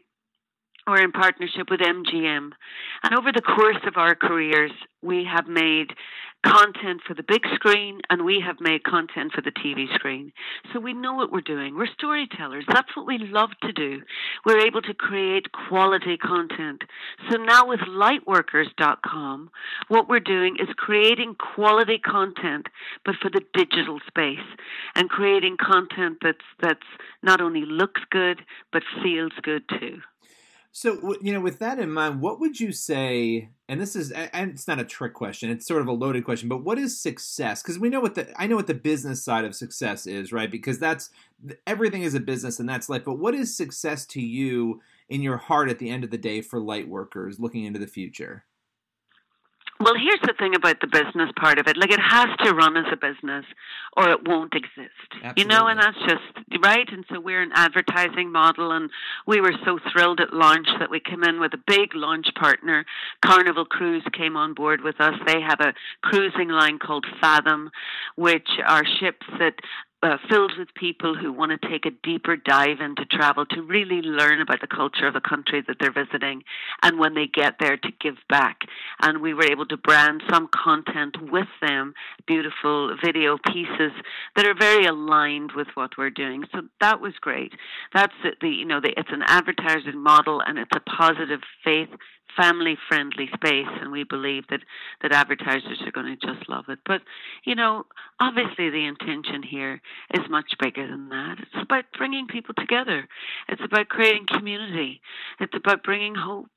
or 0.87 0.99
in 0.99 1.13
partnership 1.13 1.69
with 1.71 1.81
MGM. 1.81 2.51
And 3.03 3.19
over 3.19 3.33
the 3.33 3.43
course 3.43 3.83
of 3.87 3.97
our 3.97 4.15
careers, 4.15 4.73
we 5.03 5.27
have 5.31 5.47
made 5.47 5.93
content 6.45 7.01
for 7.07 7.15
the 7.15 7.25
big 7.27 7.43
screen 7.55 8.01
and 8.09 8.25
we 8.25 8.43
have 8.45 8.57
made 8.61 8.85
content 8.85 9.33
for 9.33 9.41
the 9.41 9.51
TV 9.51 9.93
screen. 9.95 10.33
So 10.73 10.81
we 10.81 10.93
know 10.93 11.15
what 11.15 11.33
we're 11.33 11.41
doing. 11.41 11.77
We're 11.77 11.87
storytellers. 11.99 12.65
That's 12.69 12.95
what 12.97 13.07
we 13.07 13.19
love 13.19 13.51
to 13.63 13.73
do. 13.73 14.03
We're 14.45 14.67
able 14.67 14.83
to 14.83 14.95
create 14.95 15.47
quality 15.69 16.17
content. 16.17 16.83
So 17.31 17.39
now 17.39 17.67
with 17.67 17.81
lightworkers.com, 17.81 19.51
what 19.89 20.09
we're 20.09 20.21
doing 20.21 20.57
is 20.61 20.69
creating 20.77 21.37
quality 21.55 21.99
content, 21.99 22.67
but 23.05 23.17
for 23.21 23.31
the 23.31 23.43
digital 23.55 23.99
space 24.07 24.47
and 24.95 25.09
creating 25.09 25.57
content 25.61 26.19
that's, 26.23 26.39
that's 26.61 26.81
not 27.23 27.41
only 27.41 27.65
looks 27.65 28.03
good, 28.11 28.43
but 28.73 28.83
feels 29.03 29.33
good 29.43 29.63
too. 29.69 29.99
So, 30.77 31.17
you 31.23 31.33
know, 31.33 31.41
with 31.41 31.59
that 31.61 31.79
in 31.79 31.91
mind, 31.91 32.21
what 32.21 32.39
would 32.39 32.61
you 32.61 32.71
say? 32.71 33.49
And 33.67 33.81
this 33.81 33.97
is, 33.97 34.11
and 34.11 34.51
it's 34.51 34.69
not 34.69 34.79
a 34.79 34.85
trick 34.85 35.15
question; 35.15 35.49
it's 35.49 35.67
sort 35.67 35.81
of 35.81 35.89
a 35.89 35.93
loaded 35.93 36.27
question. 36.27 36.51
But 36.51 36.65
what 36.65 36.79
is 36.79 37.01
success? 37.01 37.63
Because 37.63 37.79
we 37.79 37.89
know 37.89 38.01
what 38.01 38.15
the, 38.15 38.31
I 38.39 38.47
know 38.47 38.57
what 38.57 38.67
the 38.67 38.75
business 38.75 39.25
side 39.25 39.47
of 39.47 39.55
success 39.55 40.07
is, 40.07 40.35
right? 40.35 40.51
Because 40.51 40.79
that's 40.79 41.09
everything 41.67 42.03
is 42.03 42.13
a 42.13 42.21
business, 42.21 42.61
and 42.61 42.69
that's 42.69 42.91
life. 42.91 43.07
But 43.07 43.19
what 43.19 43.35
is 43.35 43.57
success 43.57 44.05
to 44.09 44.21
you 44.21 44.83
in 45.09 45.23
your 45.23 45.39
heart 45.39 45.71
at 45.71 45.79
the 45.79 45.89
end 45.89 46.05
of 46.05 46.11
the 46.11 46.19
day 46.19 46.43
for 46.43 46.61
light 46.61 46.91
workers 46.91 47.41
looking 47.41 47.65
into 47.65 47.79
the 47.79 47.87
future? 47.87 48.45
Well, 49.79 49.95
here's 49.95 50.21
the 50.23 50.35
thing 50.39 50.55
about 50.55 50.81
the 50.81 50.87
business 50.87 51.31
part 51.39 51.59
of 51.59 51.67
it. 51.69 51.77
Like, 51.77 51.93
it 51.93 52.01
has 52.01 52.29
to 52.45 52.55
run 52.55 52.77
as 52.77 52.87
a 52.91 52.97
business 52.97 53.45
or 53.97 54.11
it 54.11 54.27
won't 54.27 54.55
exist. 54.55 54.91
Absolutely. 55.23 55.43
You 55.43 55.49
know, 55.49 55.67
and 55.67 55.79
that's 55.79 55.99
just 56.07 56.63
right. 56.63 56.89
And 56.91 57.05
so 57.11 57.21
we're 57.21 57.43
an 57.43 57.53
advertising 57.55 58.33
model, 58.33 58.73
and 58.73 58.91
we 59.27 59.41
were 59.41 59.53
so 59.65 59.79
thrilled 59.93 60.21
at 60.21 60.33
launch 60.33 60.69
that 60.79 60.91
we 60.91 61.01
came 61.01 61.25
in 61.25 61.41
with 61.41 61.53
a 61.55 61.63
big 61.67 61.95
launch 61.95 62.27
partner. 62.39 62.85
Carnival 63.25 63.65
Cruise 63.65 64.05
came 64.13 64.37
on 64.37 64.55
board 64.55 64.81
with 64.83 65.01
us. 65.01 65.15
They 65.27 65.41
have 65.41 65.61
a 65.61 65.75
cruising 66.03 66.49
line 66.49 66.79
called 66.79 67.07
Fathom, 67.21 67.71
which 68.17 68.49
are 68.67 68.85
ships 68.99 69.27
that 69.39 69.55
uh, 70.03 70.19
filled 70.29 70.53
with 70.59 70.69
people 70.75 71.17
who 71.17 71.33
want 71.33 71.51
to 71.51 71.69
take 71.69 71.87
a 71.87 71.91
deeper 72.03 72.37
dive 72.37 72.81
into 72.81 73.05
travel 73.07 73.47
to 73.47 73.63
really 73.63 74.03
learn 74.03 74.41
about 74.41 74.61
the 74.61 74.67
culture 74.67 75.07
of 75.07 75.15
the 75.15 75.21
country 75.21 75.63
that 75.67 75.77
they're 75.81 75.93
visiting 75.93 76.43
and 76.83 76.99
when 76.99 77.15
they 77.15 77.27
get 77.27 77.55
there 77.59 77.77
to 77.77 77.89
give 78.01 78.17
back. 78.29 78.61
And 79.01 79.21
we 79.21 79.35
were 79.35 79.45
able 79.45 79.67
to 79.67 79.77
brand 79.77 80.23
some 80.31 80.49
content 80.49 81.17
with 81.31 81.49
them, 81.61 81.95
beautiful 82.27 82.97
video 83.05 83.39
pieces 83.53 83.93
that 84.35 84.47
are 84.47 84.55
very 84.55 84.87
aligned 84.87 85.53
with 85.53 85.69
what 85.75 85.99
we're 85.99 86.11
doing. 86.11 86.45
So 86.53 86.63
that 86.81 87.01
was 87.01 87.15
great. 87.21 87.53
That's 87.93 88.15
the, 88.41 88.49
you 88.49 88.65
know, 88.65 88.81
the, 88.81 88.93
it's 88.97 89.13
an 89.13 89.23
advertising 89.27 90.03
model 90.03 90.41
and 90.41 90.59
it's 90.59 90.71
a 90.75 90.81
positive 90.81 91.41
faith 91.65 91.89
family 92.37 92.77
friendly 92.89 93.29
space 93.35 93.67
and 93.81 93.91
we 93.91 94.05
believe 94.05 94.45
that 94.51 94.61
that 95.03 95.13
advertisers 95.13 95.83
are 95.85 95.91
going 95.91 96.17
to 96.19 96.27
just 96.27 96.49
love 96.49 96.67
it. 96.69 96.79
But 96.85 97.01
you 97.45 97.55
know 97.55 97.87
obviously 98.21 98.71
the 98.71 98.87
intention 98.87 99.43
here 99.43 99.81
is 100.15 100.29
much 100.29 100.53
bigger 100.61 100.87
than 100.87 101.09
that. 101.09 101.37
It's 101.41 101.63
about 101.63 101.85
bringing 101.97 102.27
people 102.27 102.55
together. 102.55 103.09
It's 103.49 103.63
about 103.65 103.89
creating 103.89 104.27
community. 104.27 105.01
It's 105.41 105.55
about 105.55 105.83
bringing 105.83 106.15
hope. 106.15 106.51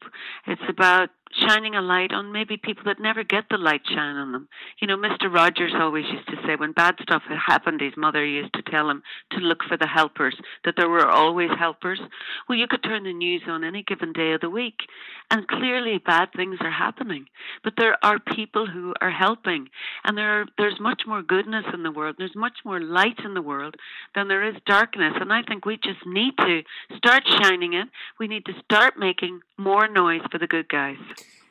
It's 0.48 0.62
about 0.68 1.10
shining 1.32 1.76
a 1.76 1.82
light 1.82 2.12
on 2.12 2.32
maybe 2.32 2.58
people 2.58 2.84
that 2.86 3.00
never 3.00 3.24
get 3.24 3.46
the 3.50 3.58
light 3.58 3.82
shine 3.88 4.16
on 4.16 4.32
them. 4.32 4.48
You 4.80 4.88
know, 4.88 4.98
Mr. 4.98 5.34
Rogers 5.34 5.74
always 5.76 6.06
used 6.06 6.28
to 6.28 6.38
say 6.46 6.56
when 6.56 6.72
bad 6.72 6.96
stuff 7.02 7.24
had 7.28 7.38
happened, 7.38 7.82
his 7.82 7.98
mother 7.98 8.26
used 8.26 8.54
to 8.54 8.62
tell 8.64 8.90
him 8.90 9.04
to 9.32 9.38
look 9.38 9.64
for 9.68 9.78
the 9.78 9.88
helpers, 9.88 10.36
that 10.66 10.76
there 10.78 10.90
were 10.90 11.08
always 11.08 11.52
helpers. 11.58 12.00
Well, 12.48 12.58
you 12.58 12.68
could 12.68 12.84
turn 12.84 13.04
the 13.04 13.14
news 13.14 13.44
on 13.48 13.64
any 13.64 13.84
given 13.84 14.14
day 14.14 14.34
of 14.34 14.42
the 14.42 14.50
week, 14.50 14.80
and 15.30 15.48
clearly 15.48 16.00
bad 16.00 16.30
things 16.36 16.58
are 16.62 16.72
happening. 16.72 17.26
But 17.64 17.74
there 17.78 17.98
are 18.04 18.20
people 18.20 18.68
who 18.68 18.94
are 19.02 19.12
helping, 19.12 19.70
and 20.04 20.18
there 20.18 20.42
are, 20.42 20.46
there's 20.58 20.80
much 20.80 21.04
more 21.08 21.22
goodness 21.22 21.66
in 21.74 21.84
the 21.84 21.92
world. 21.92 22.16
There's 22.18 22.36
much 22.36 22.60
more 22.66 22.80
light 22.80 23.20
in 23.24 23.34
the 23.34 23.42
world 23.42 23.76
than 24.16 24.28
there 24.28 24.44
is 24.44 24.56
darkness, 24.66 25.14
and 25.20 25.32
I 25.32 25.44
think 25.44 25.66
we 25.66 25.78
just 25.78 26.06
need 26.06 26.34
to 26.40 26.62
start 26.98 27.24
shining 27.42 27.74
it. 27.74 27.88
We 28.20 28.28
need 28.28 28.46
to 28.46 28.54
start 28.64 28.96
making 28.98 29.42
more 29.58 29.88
noise 29.88 30.22
for 30.32 30.38
the 30.38 30.48
good 30.48 30.70
guys. 30.70 30.98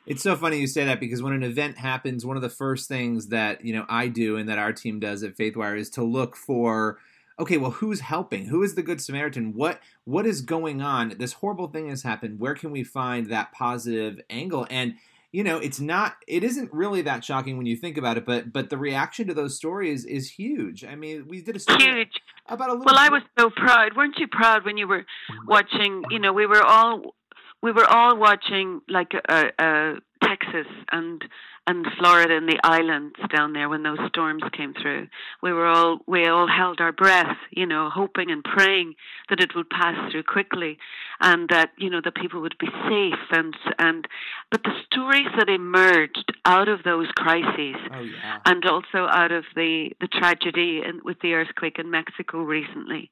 It's 0.08 0.22
so 0.22 0.36
funny 0.36 0.58
you 0.58 0.66
say 0.66 0.84
that 0.84 1.00
because 1.00 1.22
when 1.22 1.34
an 1.34 1.42
event 1.42 1.78
happens, 1.78 2.24
one 2.24 2.36
of 2.36 2.42
the 2.42 2.48
first 2.48 2.88
things 2.88 3.28
that 3.28 3.64
you 3.64 3.74
know 3.74 3.84
I 3.88 4.08
do 4.08 4.36
and 4.36 4.48
that 4.48 4.58
our 4.58 4.72
team 4.72 4.98
does 5.00 5.22
at 5.22 5.36
Faithwire 5.36 5.78
is 5.78 5.90
to 5.90 6.02
look 6.02 6.34
for 6.34 6.98
okay, 7.40 7.56
well, 7.56 7.70
who's 7.70 8.00
helping? 8.00 8.46
Who 8.46 8.62
is 8.62 8.74
the 8.74 8.82
Good 8.82 9.00
Samaritan? 9.00 9.54
What 9.54 9.80
what 10.04 10.26
is 10.26 10.40
going 10.40 10.82
on? 10.82 11.14
This 11.18 11.34
horrible 11.34 11.68
thing 11.68 11.88
has 11.88 12.02
happened. 12.02 12.40
Where 12.40 12.54
can 12.54 12.70
we 12.70 12.82
find 12.84 13.30
that 13.30 13.52
positive 13.52 14.20
angle? 14.30 14.66
And 14.70 14.94
you 15.30 15.44
know, 15.44 15.58
it's 15.58 15.78
not 15.78 16.16
it 16.26 16.42
isn't 16.42 16.72
really 16.72 17.02
that 17.02 17.24
shocking 17.24 17.56
when 17.56 17.66
you 17.66 17.76
think 17.76 17.96
about 17.96 18.16
it, 18.16 18.24
but 18.24 18.52
but 18.52 18.70
the 18.70 18.78
reaction 18.78 19.28
to 19.28 19.34
those 19.34 19.56
stories 19.56 20.04
is 20.04 20.30
huge. 20.30 20.84
I 20.84 20.94
mean, 20.94 21.26
we 21.28 21.42
did 21.42 21.56
a 21.56 21.60
story 21.60 21.84
Huge. 21.84 22.14
about 22.46 22.70
a 22.70 22.72
little 22.72 22.86
Well, 22.86 22.98
I 22.98 23.10
was 23.10 23.22
so 23.38 23.50
proud. 23.50 23.96
Weren't 23.96 24.18
you 24.18 24.26
proud 24.26 24.64
when 24.64 24.78
you 24.78 24.88
were 24.88 25.04
watching? 25.46 26.02
You 26.10 26.18
know, 26.18 26.32
we 26.32 26.46
were 26.46 26.62
all 26.62 27.14
we 27.62 27.72
were 27.72 27.86
all 27.86 28.16
watching 28.16 28.80
like 28.88 29.12
uh, 29.28 29.44
uh, 29.58 29.94
Texas 30.22 30.66
and 30.92 31.22
and 31.68 31.86
Florida 31.98 32.34
and 32.36 32.48
the 32.48 32.58
islands 32.64 33.16
down 33.34 33.52
there 33.52 33.68
when 33.68 33.82
those 33.82 33.98
storms 34.08 34.42
came 34.56 34.72
through. 34.80 35.06
We 35.42 35.52
were 35.52 35.66
all 35.66 35.98
we 36.06 36.26
all 36.26 36.48
held 36.48 36.80
our 36.80 36.92
breath, 36.92 37.36
you 37.50 37.66
know, 37.66 37.90
hoping 37.90 38.30
and 38.30 38.42
praying 38.42 38.94
that 39.28 39.40
it 39.40 39.54
would 39.54 39.68
pass 39.68 40.10
through 40.10 40.24
quickly, 40.24 40.78
and 41.20 41.48
that 41.50 41.70
you 41.76 41.90
know 41.90 42.00
the 42.02 42.12
people 42.22 42.40
would 42.40 42.58
be 42.58 42.70
safe. 42.88 43.22
And 43.30 43.54
and 43.78 44.08
but 44.50 44.62
the 44.64 44.74
stories 44.90 45.28
that 45.36 45.48
emerged 45.48 46.32
out 46.44 46.68
of 46.68 46.82
those 46.82 47.08
crises 47.16 47.76
Oh 47.92 48.00
yeah. 48.00 48.38
and 48.46 48.64
also 48.64 49.06
out 49.10 49.32
of 49.32 49.44
the, 49.54 49.90
the 50.00 50.08
tragedy 50.08 50.80
in, 50.84 51.00
with 51.04 51.18
the 51.20 51.34
earthquake 51.34 51.78
in 51.78 51.90
Mexico 51.90 52.38
recently. 52.38 53.10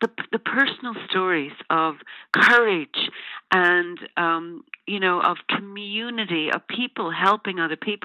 The, 0.00 0.08
the 0.32 0.38
personal 0.38 0.94
stories 1.08 1.52
of 1.70 1.96
courage 2.32 3.10
and, 3.52 3.98
um, 4.16 4.64
you 4.86 5.00
know, 5.00 5.20
of 5.20 5.36
community, 5.54 6.50
of 6.50 6.66
people 6.68 7.10
helping 7.10 7.58
other 7.58 7.76
people, 7.76 7.97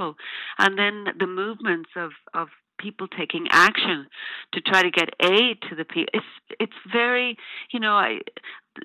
and 0.57 0.77
then 0.77 1.05
the 1.19 1.27
movements 1.27 1.89
of, 1.95 2.11
of 2.33 2.49
people 2.79 3.07
taking 3.07 3.47
action 3.51 4.07
to 4.53 4.61
try 4.61 4.81
to 4.83 4.91
get 4.91 5.09
aid 5.21 5.57
to 5.69 5.75
the 5.75 5.85
people. 5.85 6.11
It's, 6.13 6.25
it's 6.59 6.73
very, 6.91 7.37
you 7.71 7.79
know, 7.79 7.93
I, 7.93 8.19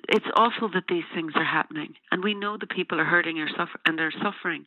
it's 0.07 0.25
awful 0.35 0.69
that 0.73 0.85
these 0.87 1.03
things 1.13 1.33
are 1.35 1.43
happening, 1.43 1.95
and 2.11 2.23
we 2.23 2.33
know 2.33 2.57
the 2.57 2.67
people 2.67 2.99
are 2.99 3.05
hurting 3.05 3.39
or 3.39 3.49
suffer 3.49 3.79
and 3.85 3.97
they're 3.97 4.13
suffering. 4.23 4.65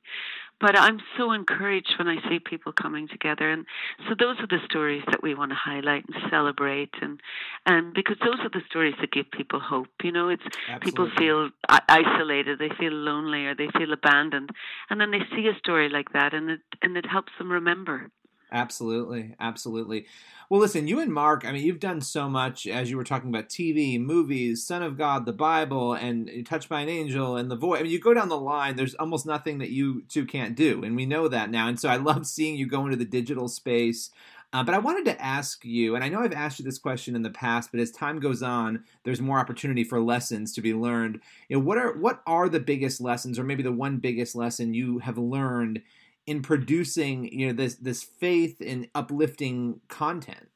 But 0.60 0.78
I'm 0.78 1.00
so 1.18 1.32
encouraged 1.32 1.94
when 1.98 2.06
I 2.06 2.16
see 2.28 2.38
people 2.38 2.72
coming 2.72 3.08
together, 3.08 3.50
and 3.50 3.66
so 4.08 4.14
those 4.16 4.36
are 4.38 4.46
the 4.46 4.60
stories 4.64 5.02
that 5.10 5.22
we 5.22 5.34
want 5.34 5.50
to 5.50 5.56
highlight 5.56 6.04
and 6.06 6.30
celebrate, 6.30 6.90
and 7.00 7.20
and 7.66 7.92
because 7.92 8.16
those 8.20 8.38
are 8.40 8.48
the 8.48 8.62
stories 8.68 8.94
that 9.00 9.10
give 9.10 9.30
people 9.30 9.58
hope. 9.58 9.88
You 10.04 10.12
know, 10.12 10.28
it's 10.28 10.44
people 10.80 11.10
feel 11.18 11.50
isolated, 11.88 12.60
they 12.60 12.70
feel 12.78 12.92
lonely, 12.92 13.46
or 13.46 13.56
they 13.56 13.68
feel 13.76 13.92
abandoned, 13.92 14.50
and 14.88 15.00
then 15.00 15.10
they 15.10 15.22
see 15.34 15.48
a 15.48 15.58
story 15.58 15.88
like 15.88 16.12
that, 16.12 16.32
and 16.32 16.48
it 16.50 16.60
and 16.80 16.96
it 16.96 17.06
helps 17.06 17.32
them 17.38 17.50
remember. 17.50 18.10
Absolutely, 18.52 19.34
absolutely. 19.40 20.04
Well, 20.50 20.60
listen, 20.60 20.86
you 20.86 21.00
and 21.00 21.10
Mark, 21.10 21.46
I 21.46 21.52
mean, 21.52 21.64
you've 21.64 21.80
done 21.80 22.02
so 22.02 22.28
much 22.28 22.66
as 22.66 22.90
you 22.90 22.98
were 22.98 23.04
talking 23.04 23.30
about 23.30 23.48
TV, 23.48 23.98
movies, 23.98 24.62
Son 24.66 24.82
of 24.82 24.98
God, 24.98 25.24
the 25.24 25.32
Bible, 25.32 25.94
and 25.94 26.30
Touched 26.44 26.68
by 26.68 26.82
an 26.82 26.90
Angel, 26.90 27.38
and 27.38 27.50
The 27.50 27.56
Voice. 27.56 27.80
I 27.80 27.82
mean, 27.84 27.92
you 27.92 27.98
go 27.98 28.12
down 28.12 28.28
the 28.28 28.36
line, 28.38 28.76
there's 28.76 28.94
almost 28.96 29.24
nothing 29.24 29.56
that 29.58 29.70
you 29.70 30.02
two 30.10 30.26
can't 30.26 30.54
do, 30.54 30.84
and 30.84 30.94
we 30.94 31.06
know 31.06 31.28
that 31.28 31.50
now. 31.50 31.66
And 31.66 31.80
so 31.80 31.88
I 31.88 31.96
love 31.96 32.26
seeing 32.26 32.56
you 32.56 32.66
go 32.66 32.84
into 32.84 32.96
the 32.98 33.06
digital 33.06 33.48
space. 33.48 34.10
Uh, 34.52 34.62
but 34.62 34.74
I 34.74 34.78
wanted 34.78 35.06
to 35.06 35.22
ask 35.24 35.64
you, 35.64 35.94
and 35.94 36.04
I 36.04 36.10
know 36.10 36.20
I've 36.20 36.34
asked 36.34 36.58
you 36.58 36.64
this 36.66 36.78
question 36.78 37.16
in 37.16 37.22
the 37.22 37.30
past, 37.30 37.70
but 37.72 37.80
as 37.80 37.90
time 37.90 38.20
goes 38.20 38.42
on, 38.42 38.84
there's 39.02 39.18
more 39.22 39.38
opportunity 39.38 39.82
for 39.82 39.98
lessons 39.98 40.52
to 40.52 40.60
be 40.60 40.74
learned. 40.74 41.20
You 41.48 41.56
know, 41.56 41.64
what 41.64 41.78
are 41.78 41.96
what 41.96 42.20
are 42.26 42.50
the 42.50 42.60
biggest 42.60 43.00
lessons, 43.00 43.38
or 43.38 43.44
maybe 43.44 43.62
the 43.62 43.72
one 43.72 43.96
biggest 43.96 44.36
lesson 44.36 44.74
you 44.74 44.98
have 44.98 45.16
learned 45.16 45.80
in 46.26 46.42
producing 46.42 47.32
you 47.32 47.48
know 47.48 47.52
this 47.52 47.74
this 47.76 48.02
faith 48.02 48.62
and 48.64 48.88
uplifting 48.94 49.80
content 49.88 50.48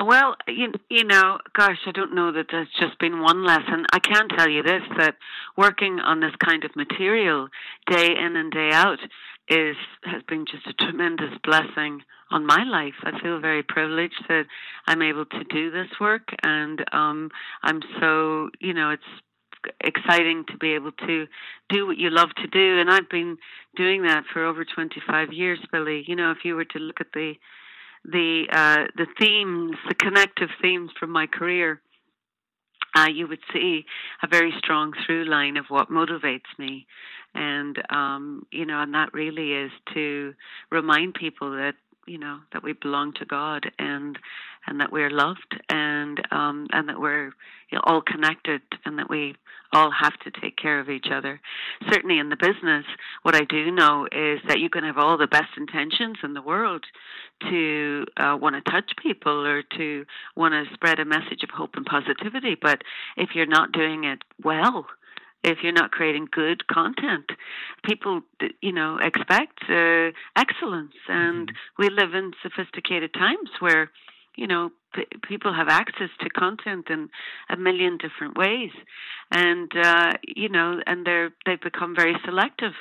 Well, 0.00 0.34
you, 0.48 0.72
you 0.90 1.04
know, 1.04 1.38
gosh, 1.56 1.78
I 1.86 1.92
don't 1.92 2.16
know 2.16 2.32
that 2.32 2.46
there's 2.50 2.68
just 2.80 2.98
been 2.98 3.20
one 3.20 3.44
lesson. 3.44 3.86
I 3.92 4.00
can 4.00 4.28
tell 4.28 4.48
you 4.48 4.62
this 4.62 4.82
that 4.98 5.14
working 5.56 6.00
on 6.00 6.18
this 6.18 6.34
kind 6.44 6.64
of 6.64 6.74
material 6.74 7.48
day 7.88 8.08
in 8.16 8.34
and 8.34 8.50
day 8.50 8.70
out 8.72 8.98
is 9.48 9.76
has 10.02 10.22
been 10.26 10.46
just 10.50 10.66
a 10.66 10.72
tremendous 10.72 11.38
blessing 11.44 12.00
on 12.30 12.44
my 12.44 12.64
life. 12.64 12.94
I 13.04 13.20
feel 13.20 13.38
very 13.38 13.62
privileged 13.62 14.24
that 14.28 14.46
I'm 14.88 15.02
able 15.02 15.26
to 15.26 15.44
do 15.44 15.70
this 15.70 15.88
work 16.00 16.28
and 16.42 16.84
um 16.92 17.30
I'm 17.62 17.80
so, 18.00 18.50
you 18.60 18.74
know, 18.74 18.90
it's 18.90 19.02
exciting 19.80 20.44
to 20.48 20.56
be 20.56 20.74
able 20.74 20.92
to 20.92 21.26
do 21.68 21.86
what 21.86 21.98
you 21.98 22.10
love 22.10 22.30
to 22.36 22.46
do 22.46 22.78
and 22.78 22.90
I've 22.90 23.08
been 23.08 23.38
doing 23.76 24.02
that 24.02 24.24
for 24.32 24.44
over 24.44 24.64
25 24.64 25.32
years, 25.32 25.58
Billy. 25.72 26.04
You 26.06 26.16
know, 26.16 26.30
if 26.30 26.38
you 26.44 26.54
were 26.54 26.64
to 26.66 26.78
look 26.78 27.00
at 27.00 27.12
the 27.12 27.34
the 28.04 28.44
uh, 28.52 28.84
the 28.96 29.06
themes, 29.18 29.76
the 29.88 29.94
connective 29.94 30.50
themes 30.60 30.90
from 30.98 31.10
my 31.10 31.26
career, 31.26 31.80
uh, 32.94 33.08
you 33.12 33.26
would 33.26 33.40
see 33.52 33.84
a 34.22 34.28
very 34.28 34.52
strong 34.58 34.92
through 35.06 35.24
line 35.24 35.56
of 35.56 35.66
what 35.68 35.90
motivates 35.90 36.52
me, 36.58 36.86
and 37.34 37.82
um, 37.90 38.46
you 38.50 38.66
know, 38.66 38.80
and 38.80 38.94
that 38.94 39.14
really 39.14 39.52
is 39.52 39.70
to 39.94 40.34
remind 40.70 41.14
people 41.14 41.50
that 41.52 41.74
you 42.06 42.18
know 42.18 42.38
that 42.52 42.62
we 42.62 42.72
belong 42.72 43.12
to 43.14 43.24
God 43.24 43.70
and 43.78 44.18
and 44.66 44.80
that 44.80 44.92
we're 44.92 45.10
loved 45.10 45.60
and 45.68 46.20
um, 46.30 46.66
and 46.70 46.88
that 46.88 47.00
we're 47.00 47.32
you 47.70 47.76
know, 47.76 47.82
all 47.84 48.02
connected 48.02 48.62
and 48.84 48.98
that 48.98 49.10
we 49.10 49.34
all 49.72 49.90
have 49.90 50.16
to 50.20 50.30
take 50.40 50.56
care 50.56 50.78
of 50.78 50.88
each 50.88 51.08
other. 51.12 51.40
Certainly 51.90 52.18
in 52.18 52.28
the 52.28 52.36
business, 52.36 52.84
what 53.22 53.34
I 53.34 53.44
do 53.44 53.70
know 53.70 54.06
is 54.06 54.40
that 54.46 54.60
you 54.60 54.70
can 54.70 54.84
have 54.84 54.98
all 54.98 55.18
the 55.18 55.26
best 55.26 55.56
intentions 55.56 56.18
in 56.22 56.34
the 56.34 56.42
world 56.42 56.84
to 57.50 58.06
uh, 58.16 58.36
want 58.40 58.54
to 58.54 58.70
touch 58.70 58.92
people 59.02 59.44
or 59.44 59.62
to 59.76 60.04
want 60.36 60.52
to 60.52 60.72
spread 60.74 61.00
a 61.00 61.04
message 61.04 61.42
of 61.42 61.50
hope 61.50 61.74
and 61.74 61.84
positivity, 61.84 62.56
but 62.60 62.82
if 63.16 63.30
you're 63.34 63.46
not 63.46 63.72
doing 63.72 64.04
it 64.04 64.22
well, 64.42 64.86
if 65.44 65.58
you're 65.62 65.72
not 65.72 65.92
creating 65.92 66.26
good 66.32 66.66
content, 66.66 67.30
people, 67.84 68.22
you 68.62 68.72
know, 68.72 68.98
expect 68.98 69.60
uh, 69.68 70.10
excellence, 70.34 70.94
and 71.06 71.52
we 71.78 71.90
live 71.90 72.14
in 72.14 72.32
sophisticated 72.42 73.12
times 73.12 73.50
where, 73.60 73.90
you 74.36 74.46
know, 74.46 74.70
people 75.26 75.52
have 75.52 75.68
access 75.68 76.10
to 76.20 76.28
content 76.30 76.86
in 76.90 77.08
a 77.48 77.56
million 77.56 77.98
different 77.98 78.36
ways, 78.36 78.70
and 79.30 79.70
uh, 79.76 80.12
you 80.22 80.48
know, 80.48 80.80
and 80.86 81.06
they're 81.06 81.30
they've 81.46 81.60
become 81.60 81.94
very 81.94 82.14
selective. 82.24 82.72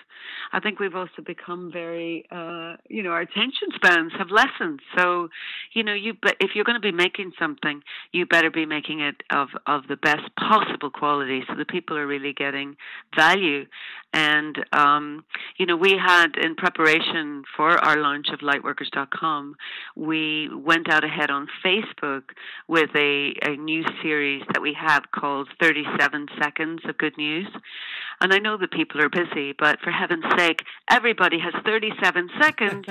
I 0.51 0.60
think 0.60 0.79
we've 0.79 0.96
also 0.96 1.22
become 1.25 1.72
very, 1.72 2.25
uh, 2.32 2.75
you 2.89 3.03
know, 3.03 3.10
our 3.10 3.22
attention 3.22 3.70
spans 3.75 4.13
have 4.17 4.27
lessened. 4.29 4.82
So, 4.98 5.29
you 5.74 5.84
know, 5.84 5.93
you 5.93 6.13
but 6.22 6.36
if 6.39 6.51
you're 6.55 6.65
going 6.65 6.82
to 6.82 6.91
be 6.91 6.91
making 6.91 7.34
something, 7.39 7.82
you 8.12 8.25
better 8.25 8.51
be 8.51 8.65
making 8.65 9.01
it 9.01 9.24
of 9.32 9.50
of 9.67 9.88
the 9.88 9.98
best 9.98 10.24
possible 10.38 10.89
quality, 10.89 11.43
so 11.48 11.55
the 11.55 11.65
people 11.65 11.98
are 11.98 12.08
really 12.08 12.34
getting 12.34 12.75
value. 13.15 13.65
And 14.13 14.63
um, 14.72 15.25
you 15.58 15.65
know, 15.65 15.75
we 15.75 15.98
had 15.98 16.36
in 16.38 16.55
preparation 16.55 17.43
for 17.58 17.72
our 17.84 17.98
launch 17.98 18.27
of 18.32 18.39
Lightworkers.com, 18.39 19.55
we 19.96 20.50
went 20.53 20.89
out 20.89 21.03
ahead 21.03 21.32
on 21.32 21.48
Facebook 21.65 22.24
with 22.67 22.91
a, 22.96 23.34
a 23.43 23.55
new 23.55 23.84
series 24.01 24.43
that 24.53 24.62
we 24.62 24.75
have 24.79 25.12
called 25.12 25.50
37 25.60 26.27
Seconds 26.39 26.82
of 26.88 26.98
Good 26.98 27.17
News. 27.17 27.48
And 28.22 28.34
I 28.34 28.38
know 28.38 28.58
that 28.58 28.72
people 28.72 29.01
are 29.01 29.10
busy, 29.10 29.53
but 29.58 29.79
for 29.82 29.91
heaven's 29.91 30.25
sake, 30.38 30.62
everybody 30.89 31.39
has 31.39 31.53
37 31.65 32.29
seconds 32.39 32.86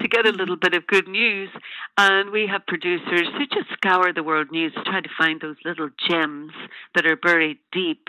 to 0.00 0.08
get 0.08 0.26
a 0.26 0.30
little 0.30 0.56
bit 0.56 0.74
of 0.74 0.86
good 0.86 1.08
news. 1.08 1.50
And 1.96 2.30
we 2.30 2.46
have 2.46 2.66
producers 2.66 3.28
who 3.36 3.46
just 3.46 3.70
scour 3.72 4.12
the 4.12 4.22
world 4.22 4.50
news 4.50 4.72
to 4.74 4.82
try 4.84 5.00
to 5.00 5.08
find 5.18 5.40
those 5.40 5.56
little 5.64 5.90
gems 6.08 6.52
that 6.94 7.04
are 7.04 7.16
buried 7.16 7.58
deep 7.72 8.08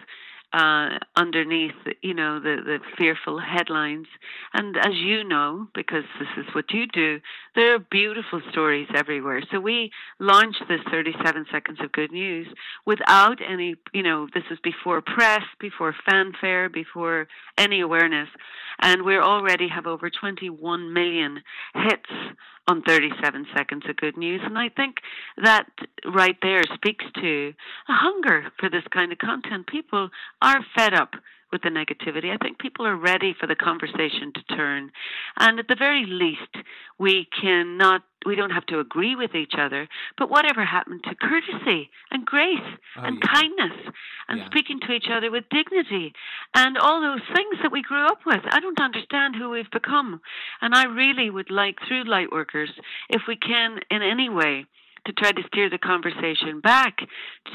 uh, 0.52 0.98
underneath, 1.16 1.76
you 2.02 2.14
know, 2.14 2.40
the, 2.40 2.58
the 2.66 2.80
fearful 2.98 3.40
headlines. 3.40 4.08
And 4.54 4.76
as 4.78 4.96
you 4.96 5.24
know, 5.24 5.68
because 5.76 6.04
this 6.20 6.30
is 6.38 6.56
what 6.56 6.72
you 6.72 6.88
do, 6.88 7.20
there 7.56 7.76
are 7.76 7.80
beautiful 7.80 8.42
stories 8.52 8.88
everywhere. 8.96 9.42
So 9.52 9.60
we 9.60 9.92
launched 10.20 10.64
this 10.68 10.82
37 10.90 11.46
seconds 11.52 11.80
of 11.82 11.92
good 11.92 12.12
news 12.12 12.48
without 12.86 13.40
any, 13.48 13.76
you 13.94 14.02
know, 14.02 14.28
this 14.34 14.44
was 14.50 14.60
before 14.64 15.02
press, 15.02 15.44
before 15.60 15.94
fanfare, 16.10 16.70
before 16.70 17.28
any 17.58 17.82
awareness. 17.82 18.30
And 18.82 19.04
we 19.04 19.18
already 19.18 19.68
have 19.68 19.86
over 19.86 20.10
21 20.10 20.94
million 20.94 21.42
hits 21.76 22.10
on 22.70 22.84
37 22.84 23.48
seconds 23.58 23.84
of 23.90 23.98
good 23.98 24.16
news. 24.16 24.42
And 24.44 24.58
I 24.58 24.70
think 24.70 24.98
that 25.44 25.66
right 26.06 26.38
there 26.44 26.62
speaks 26.76 27.04
to 27.16 27.54
a 27.90 27.94
hunger 27.94 28.52
for 28.60 28.70
this 28.70 28.84
kind 28.94 29.12
of 29.12 29.18
content. 29.18 29.66
People 29.66 30.10
are 30.42 30.66
fed 30.76 30.94
up 30.94 31.12
with 31.52 31.62
the 31.64 31.70
negativity. 31.70 32.32
I 32.32 32.38
think 32.38 32.60
people 32.60 32.86
are 32.86 32.96
ready 32.96 33.34
for 33.40 33.48
the 33.48 33.56
conversation 33.56 34.32
to 34.36 34.56
turn. 34.56 34.92
And 35.40 35.58
at 35.60 35.68
the 35.68 35.76
very 35.76 36.06
least, 36.06 36.56
we 37.00 37.28
cannot 37.42 38.04
we 38.26 38.36
don't 38.36 38.50
have 38.52 38.66
to 38.66 38.80
agree 38.80 39.16
with 39.16 39.34
each 39.34 39.54
other, 39.58 39.88
but 40.18 40.30
whatever 40.30 40.66
happened 40.66 41.02
to 41.06 41.16
courtesy 41.16 41.90
and 42.12 42.26
grace 42.26 42.60
Oh, 42.98 43.04
and 43.04 43.18
yeah. 43.18 43.34
kindness 43.34 43.94
and 44.28 44.40
Yeah. 44.40 44.46
speaking 44.48 44.82
to 44.82 44.92
each 44.92 45.08
other 45.10 45.32
with 45.32 45.48
dignity 45.50 46.14
and 46.54 46.78
all 46.78 47.00
those 47.00 47.22
things 47.34 47.60
that 47.62 47.72
we 47.72 47.82
grew 47.82 48.06
up 48.06 48.26
with? 48.26 48.42
I 48.52 48.60
don't 48.60 48.82
understand 48.82 49.38
who 49.38 49.50
we've 49.50 49.72
become. 49.72 50.20
And 50.62 50.76
I 50.76 50.84
really 50.84 51.30
would 51.30 51.50
like 51.50 51.80
through 51.88 52.04
Lightworkers, 52.04 52.72
if 53.10 53.22
we 53.26 53.38
can 53.38 53.80
in 53.90 54.02
any 54.02 54.28
way 54.28 54.66
to 55.06 55.14
try 55.14 55.32
to 55.32 55.42
steer 55.48 55.70
the 55.70 55.78
conversation 55.78 56.60
back 56.62 56.98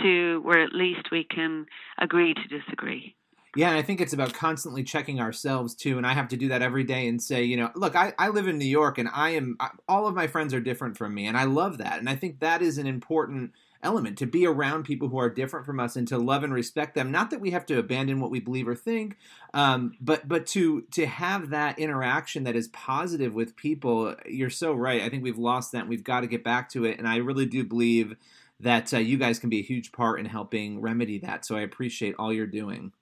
to 0.02 0.40
where 0.42 0.62
at 0.62 0.72
least 0.72 1.10
we 1.10 1.24
can 1.24 1.66
agree 1.98 2.34
to 2.34 2.58
disagree. 2.58 3.14
Yeah, 3.56 3.68
and 3.68 3.78
I 3.78 3.82
think 3.82 4.00
it's 4.00 4.12
about 4.12 4.32
constantly 4.32 4.82
checking 4.82 5.20
ourselves 5.20 5.74
too. 5.74 5.96
And 5.96 6.06
I 6.06 6.12
have 6.12 6.28
to 6.28 6.36
do 6.36 6.48
that 6.48 6.60
every 6.60 6.82
day 6.82 7.06
and 7.06 7.22
say, 7.22 7.44
you 7.44 7.56
know, 7.56 7.70
look, 7.76 7.94
I, 7.94 8.12
I 8.18 8.30
live 8.30 8.48
in 8.48 8.58
New 8.58 8.64
York 8.64 8.98
and 8.98 9.08
I 9.14 9.30
am, 9.30 9.56
all 9.88 10.08
of 10.08 10.14
my 10.14 10.26
friends 10.26 10.52
are 10.52 10.60
different 10.60 10.96
from 10.96 11.14
me. 11.14 11.26
And 11.26 11.36
I 11.36 11.44
love 11.44 11.78
that. 11.78 12.00
And 12.00 12.08
I 12.08 12.16
think 12.16 12.40
that 12.40 12.62
is 12.62 12.78
an 12.78 12.88
important 12.88 13.52
element 13.84 14.18
to 14.18 14.26
be 14.26 14.46
around 14.46 14.84
people 14.84 15.08
who 15.08 15.18
are 15.18 15.30
different 15.30 15.66
from 15.66 15.78
us 15.78 15.94
and 15.94 16.08
to 16.08 16.18
love 16.18 16.42
and 16.42 16.52
respect 16.52 16.94
them. 16.94 17.12
Not 17.12 17.30
that 17.30 17.40
we 17.40 17.50
have 17.50 17.66
to 17.66 17.78
abandon 17.78 18.20
what 18.20 18.30
we 18.30 18.40
believe 18.40 18.66
or 18.66 18.74
think, 18.74 19.16
um, 19.52 19.92
but 20.00 20.26
but 20.26 20.46
to 20.48 20.82
to 20.92 21.06
have 21.06 21.50
that 21.50 21.78
interaction 21.78 22.44
that 22.44 22.56
is 22.56 22.68
positive 22.68 23.34
with 23.34 23.56
people. 23.56 24.16
You're 24.26 24.50
so 24.50 24.72
right. 24.72 25.02
I 25.02 25.08
think 25.08 25.22
we've 25.22 25.38
lost 25.38 25.72
that. 25.72 25.82
and 25.82 25.88
we've 25.88 26.04
got 26.04 26.20
to 26.20 26.26
get 26.26 26.42
back 26.42 26.68
to 26.70 26.84
it. 26.84 26.98
And 26.98 27.06
I 27.06 27.16
really 27.16 27.46
do 27.46 27.64
believe 27.64 28.16
that 28.60 28.94
uh, 28.94 28.98
you 28.98 29.18
guys 29.18 29.38
can 29.38 29.50
be 29.50 29.58
a 29.58 29.62
huge 29.62 29.92
part 29.92 30.18
in 30.18 30.26
helping 30.26 30.80
remedy 30.80 31.18
that. 31.18 31.44
So 31.44 31.56
I 31.56 31.60
appreciate 31.60 32.14
all 32.18 32.32
you're 32.32 32.46
doing. 32.46 32.92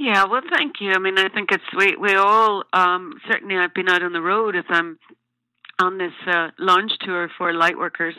Yeah, 0.00 0.24
well, 0.24 0.42
thank 0.50 0.80
you. 0.80 0.92
I 0.92 0.98
mean, 0.98 1.18
I 1.18 1.28
think 1.28 1.52
it's 1.52 1.64
we 1.76 1.96
we 1.96 2.14
all 2.14 2.64
um, 2.72 3.14
certainly. 3.30 3.56
I've 3.56 3.74
been 3.74 3.88
out 3.88 4.02
on 4.02 4.12
the 4.12 4.22
road 4.22 4.56
as 4.56 4.64
I'm 4.68 4.98
on 5.78 5.98
this 5.98 6.12
uh, 6.26 6.48
launch 6.58 6.92
tour 7.00 7.28
for 7.36 7.52
lightworkers 7.52 8.14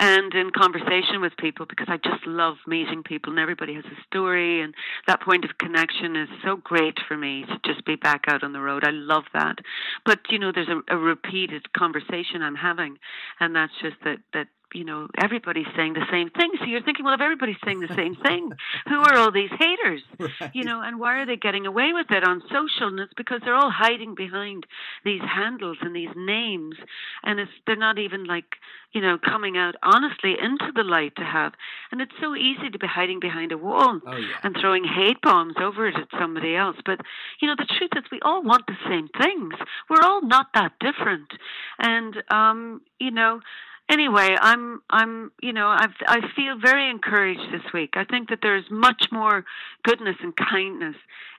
and 0.00 0.32
in 0.34 0.50
conversation 0.50 1.20
with 1.20 1.36
people 1.36 1.66
because 1.66 1.88
I 1.88 1.96
just 1.96 2.26
love 2.26 2.56
meeting 2.66 3.02
people 3.02 3.32
and 3.32 3.40
everybody 3.40 3.74
has 3.74 3.84
a 3.84 4.02
story 4.06 4.62
and 4.62 4.74
that 5.06 5.20
point 5.20 5.44
of 5.44 5.58
connection 5.58 6.16
is 6.16 6.28
so 6.44 6.56
great 6.56 6.98
for 7.06 7.16
me 7.16 7.44
to 7.44 7.58
just 7.72 7.84
be 7.84 7.96
back 7.96 8.24
out 8.28 8.44
on 8.44 8.52
the 8.52 8.60
road. 8.60 8.84
I 8.84 8.90
love 8.90 9.24
that. 9.34 9.58
But 10.04 10.20
you 10.30 10.38
know, 10.38 10.52
there's 10.54 10.68
a, 10.68 10.94
a 10.94 10.98
repeated 10.98 11.72
conversation 11.72 12.42
I'm 12.42 12.54
having 12.54 12.98
and 13.40 13.54
that's 13.54 13.72
just 13.82 13.96
that 14.04 14.18
that 14.32 14.48
you 14.74 14.84
know, 14.84 15.08
everybody's 15.16 15.66
saying 15.76 15.94
the 15.94 16.06
same 16.10 16.30
thing. 16.30 16.50
So 16.58 16.66
you're 16.66 16.82
thinking, 16.82 17.04
well, 17.04 17.14
if 17.14 17.20
everybody's 17.20 17.56
saying 17.64 17.80
the 17.80 17.94
same 17.94 18.14
thing, 18.16 18.50
who 18.88 18.96
are 18.96 19.16
all 19.16 19.32
these 19.32 19.50
haters? 19.50 20.02
Right. 20.18 20.50
You 20.54 20.64
know, 20.64 20.82
and 20.82 21.00
why 21.00 21.20
are 21.20 21.26
they 21.26 21.36
getting 21.36 21.66
away 21.66 21.92
with 21.92 22.10
it 22.10 22.24
on 22.24 22.42
social? 22.52 22.88
And 22.88 23.00
it's 23.00 23.14
because 23.14 23.40
they're 23.44 23.54
all 23.54 23.70
hiding 23.70 24.14
behind 24.14 24.66
these 25.04 25.22
handles 25.22 25.78
and 25.80 25.94
these 25.94 26.14
names, 26.16 26.76
and 27.22 27.40
it's 27.40 27.50
they're 27.66 27.76
not 27.76 27.98
even 27.98 28.24
like 28.24 28.56
you 28.92 29.00
know 29.00 29.18
coming 29.18 29.56
out 29.56 29.74
honestly 29.82 30.32
into 30.40 30.72
the 30.74 30.82
light 30.82 31.16
to 31.16 31.24
have. 31.24 31.52
And 31.90 32.00
it's 32.00 32.12
so 32.20 32.34
easy 32.34 32.70
to 32.70 32.78
be 32.78 32.86
hiding 32.86 33.20
behind 33.20 33.52
a 33.52 33.58
wall 33.58 34.00
oh, 34.06 34.16
yeah. 34.16 34.26
and 34.42 34.56
throwing 34.60 34.84
hate 34.84 35.20
bombs 35.22 35.54
over 35.60 35.86
it 35.86 35.96
at 35.96 36.08
somebody 36.18 36.54
else. 36.56 36.76
But 36.84 37.00
you 37.40 37.48
know, 37.48 37.54
the 37.56 37.66
truth 37.78 37.90
is, 37.96 38.04
we 38.10 38.20
all 38.22 38.42
want 38.42 38.66
the 38.66 38.76
same 38.88 39.08
things. 39.18 39.54
We're 39.88 40.02
all 40.02 40.22
not 40.22 40.48
that 40.54 40.72
different, 40.80 41.32
and 41.78 42.22
um, 42.30 42.82
you 42.98 43.10
know 43.10 43.40
anyway, 43.88 44.36
I'm 44.40 44.82
I'm 44.90 45.32
you 45.42 45.52
know 45.52 45.68
I've 45.68 45.94
I 46.06 46.20
feel 46.34 46.58
very 46.60 46.90
encouraged 46.90 47.52
this 47.52 47.72
week. 47.72 47.90
I 47.94 48.04
think 48.04 48.28
that 48.30 48.40
there's 48.42 48.64
much 48.70 49.06
more 49.10 49.44
goodness 49.82 50.16
and 50.22 50.34
kindness 50.36 50.96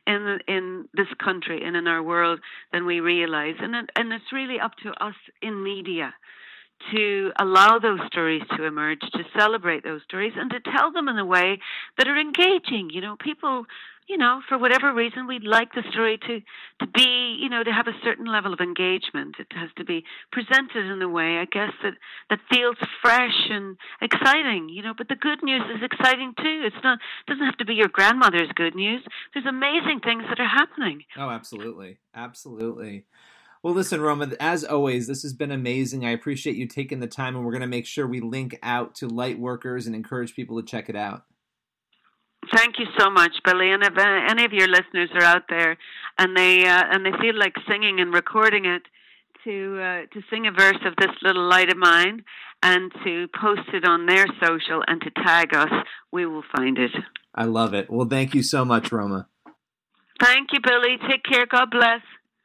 in 0.07 0.39
in 0.47 0.87
this 0.93 1.07
country 1.23 1.63
and 1.63 1.75
in 1.75 1.87
our 1.87 2.03
world 2.03 2.39
than 2.71 2.85
we 2.85 2.99
realize, 2.99 3.55
and 3.59 3.75
it, 3.75 3.89
and 3.95 4.11
it's 4.13 4.31
really 4.33 4.59
up 4.59 4.75
to 4.83 4.91
us 5.03 5.15
in 5.41 5.63
media 5.63 6.13
to 6.91 7.31
allow 7.39 7.79
those 7.79 7.99
stories 8.07 8.43
to 8.57 8.63
emerge, 8.63 9.01
to 9.01 9.23
celebrate 9.37 9.83
those 9.83 10.01
stories, 10.03 10.33
and 10.35 10.49
to 10.51 10.59
tell 10.59 10.91
them 10.91 11.07
in 11.07 11.17
a 11.17 11.25
way 11.25 11.59
that 11.97 12.07
are 12.07 12.19
engaging. 12.19 12.89
You 12.91 13.01
know, 13.01 13.15
people 13.19 13.65
you 14.09 14.17
know, 14.17 14.41
for 14.49 14.57
whatever 14.57 14.91
reason, 14.91 15.27
we'd 15.27 15.43
like 15.43 15.71
the 15.73 15.83
story 15.91 16.17
to, 16.17 16.41
to 16.79 16.91
be, 16.91 17.37
you 17.39 17.47
know, 17.47 17.63
to 17.63 17.71
have 17.71 17.85
a 17.87 17.93
certain 18.03 18.25
level 18.25 18.51
of 18.51 18.59
engagement. 18.59 19.35
It 19.37 19.47
has 19.51 19.69
to 19.77 19.85
be 19.85 20.03
presented 20.31 20.91
in 20.91 20.99
a 21.03 21.07
way, 21.07 21.37
I 21.37 21.45
guess, 21.45 21.71
that, 21.83 21.93
that 22.31 22.39
feels 22.51 22.75
fresh 23.03 23.37
and 23.51 23.77
exciting, 24.01 24.67
you 24.69 24.81
know, 24.81 24.95
but 24.97 25.09
the 25.09 25.15
good 25.15 25.43
news 25.43 25.61
is 25.75 25.83
exciting 25.83 26.33
too. 26.35 26.63
It's 26.65 26.83
not, 26.83 26.97
it 26.97 27.31
doesn't 27.31 27.45
have 27.45 27.57
to 27.57 27.65
be 27.65 27.75
your 27.75 27.87
grandmother's 27.87 28.49
good 28.55 28.73
news. 28.73 29.03
There's 29.33 29.45
amazing 29.45 29.99
things 30.03 30.23
that 30.27 30.39
are 30.39 30.49
happening. 30.49 31.03
Oh, 31.15 31.29
absolutely. 31.29 31.99
Absolutely. 32.15 33.05
Well, 33.61 33.73
listen, 33.73 33.99
Roma, 33.99 34.31
as 34.39 34.63
always, 34.63 35.07
this 35.07 35.21
has 35.23 35.33
been 35.33 35.51
amazing. 35.51 36.05
I 36.05 36.11
appreciate 36.11 36.55
you 36.55 36.65
taking 36.65 37.01
the 37.01 37.07
time, 37.07 37.35
and 37.35 37.43
we're 37.43 37.51
going 37.51 37.61
to 37.61 37.67
make 37.67 37.85
sure 37.85 38.07
we 38.07 38.21
link 38.21 38.57
out 38.63 38.95
to 38.95 39.07
Lightworkers 39.07 39.85
and 39.85 39.93
encourage 39.93 40.33
people 40.33 40.61
to 40.61 40.65
check 40.65 40.87
it 40.87 40.95
out. 40.95 41.23
Thank 42.55 42.79
you 42.79 42.85
so 42.97 43.09
much, 43.09 43.33
Billy. 43.43 43.71
And 43.71 43.83
if 43.83 43.97
uh, 43.97 44.01
any 44.29 44.45
of 44.45 44.53
your 44.53 44.69
listeners 44.69 45.09
are 45.13 45.23
out 45.23 45.43
there 45.49 45.77
and 46.17 46.37
they 46.37 46.65
uh, 46.65 46.83
and 46.89 47.05
they 47.05 47.11
feel 47.19 47.37
like 47.37 47.53
singing 47.67 47.99
and 47.99 48.13
recording 48.13 48.63
it, 48.63 48.83
to 49.43 49.79
uh, 49.79 50.01
to 50.13 50.21
sing 50.29 50.47
a 50.47 50.51
verse 50.51 50.79
of 50.85 50.95
this 50.97 51.11
little 51.21 51.47
light 51.47 51.69
of 51.69 51.77
mine 51.77 52.23
and 52.63 52.91
to 53.03 53.27
post 53.39 53.69
it 53.73 53.85
on 53.85 54.05
their 54.05 54.25
social 54.41 54.83
and 54.87 55.01
to 55.01 55.11
tag 55.23 55.53
us, 55.53 55.71
we 56.11 56.25
will 56.25 56.43
find 56.55 56.77
it. 56.77 56.91
I 57.35 57.45
love 57.45 57.73
it. 57.73 57.89
Well, 57.89 58.07
thank 58.07 58.33
you 58.33 58.43
so 58.43 58.65
much, 58.65 58.91
Roma. 58.91 59.27
Thank 60.21 60.49
you, 60.51 60.59
Billy. 60.61 60.97
Take 61.09 61.23
care. 61.23 61.45
God 61.45 61.71
bless. 61.71 62.01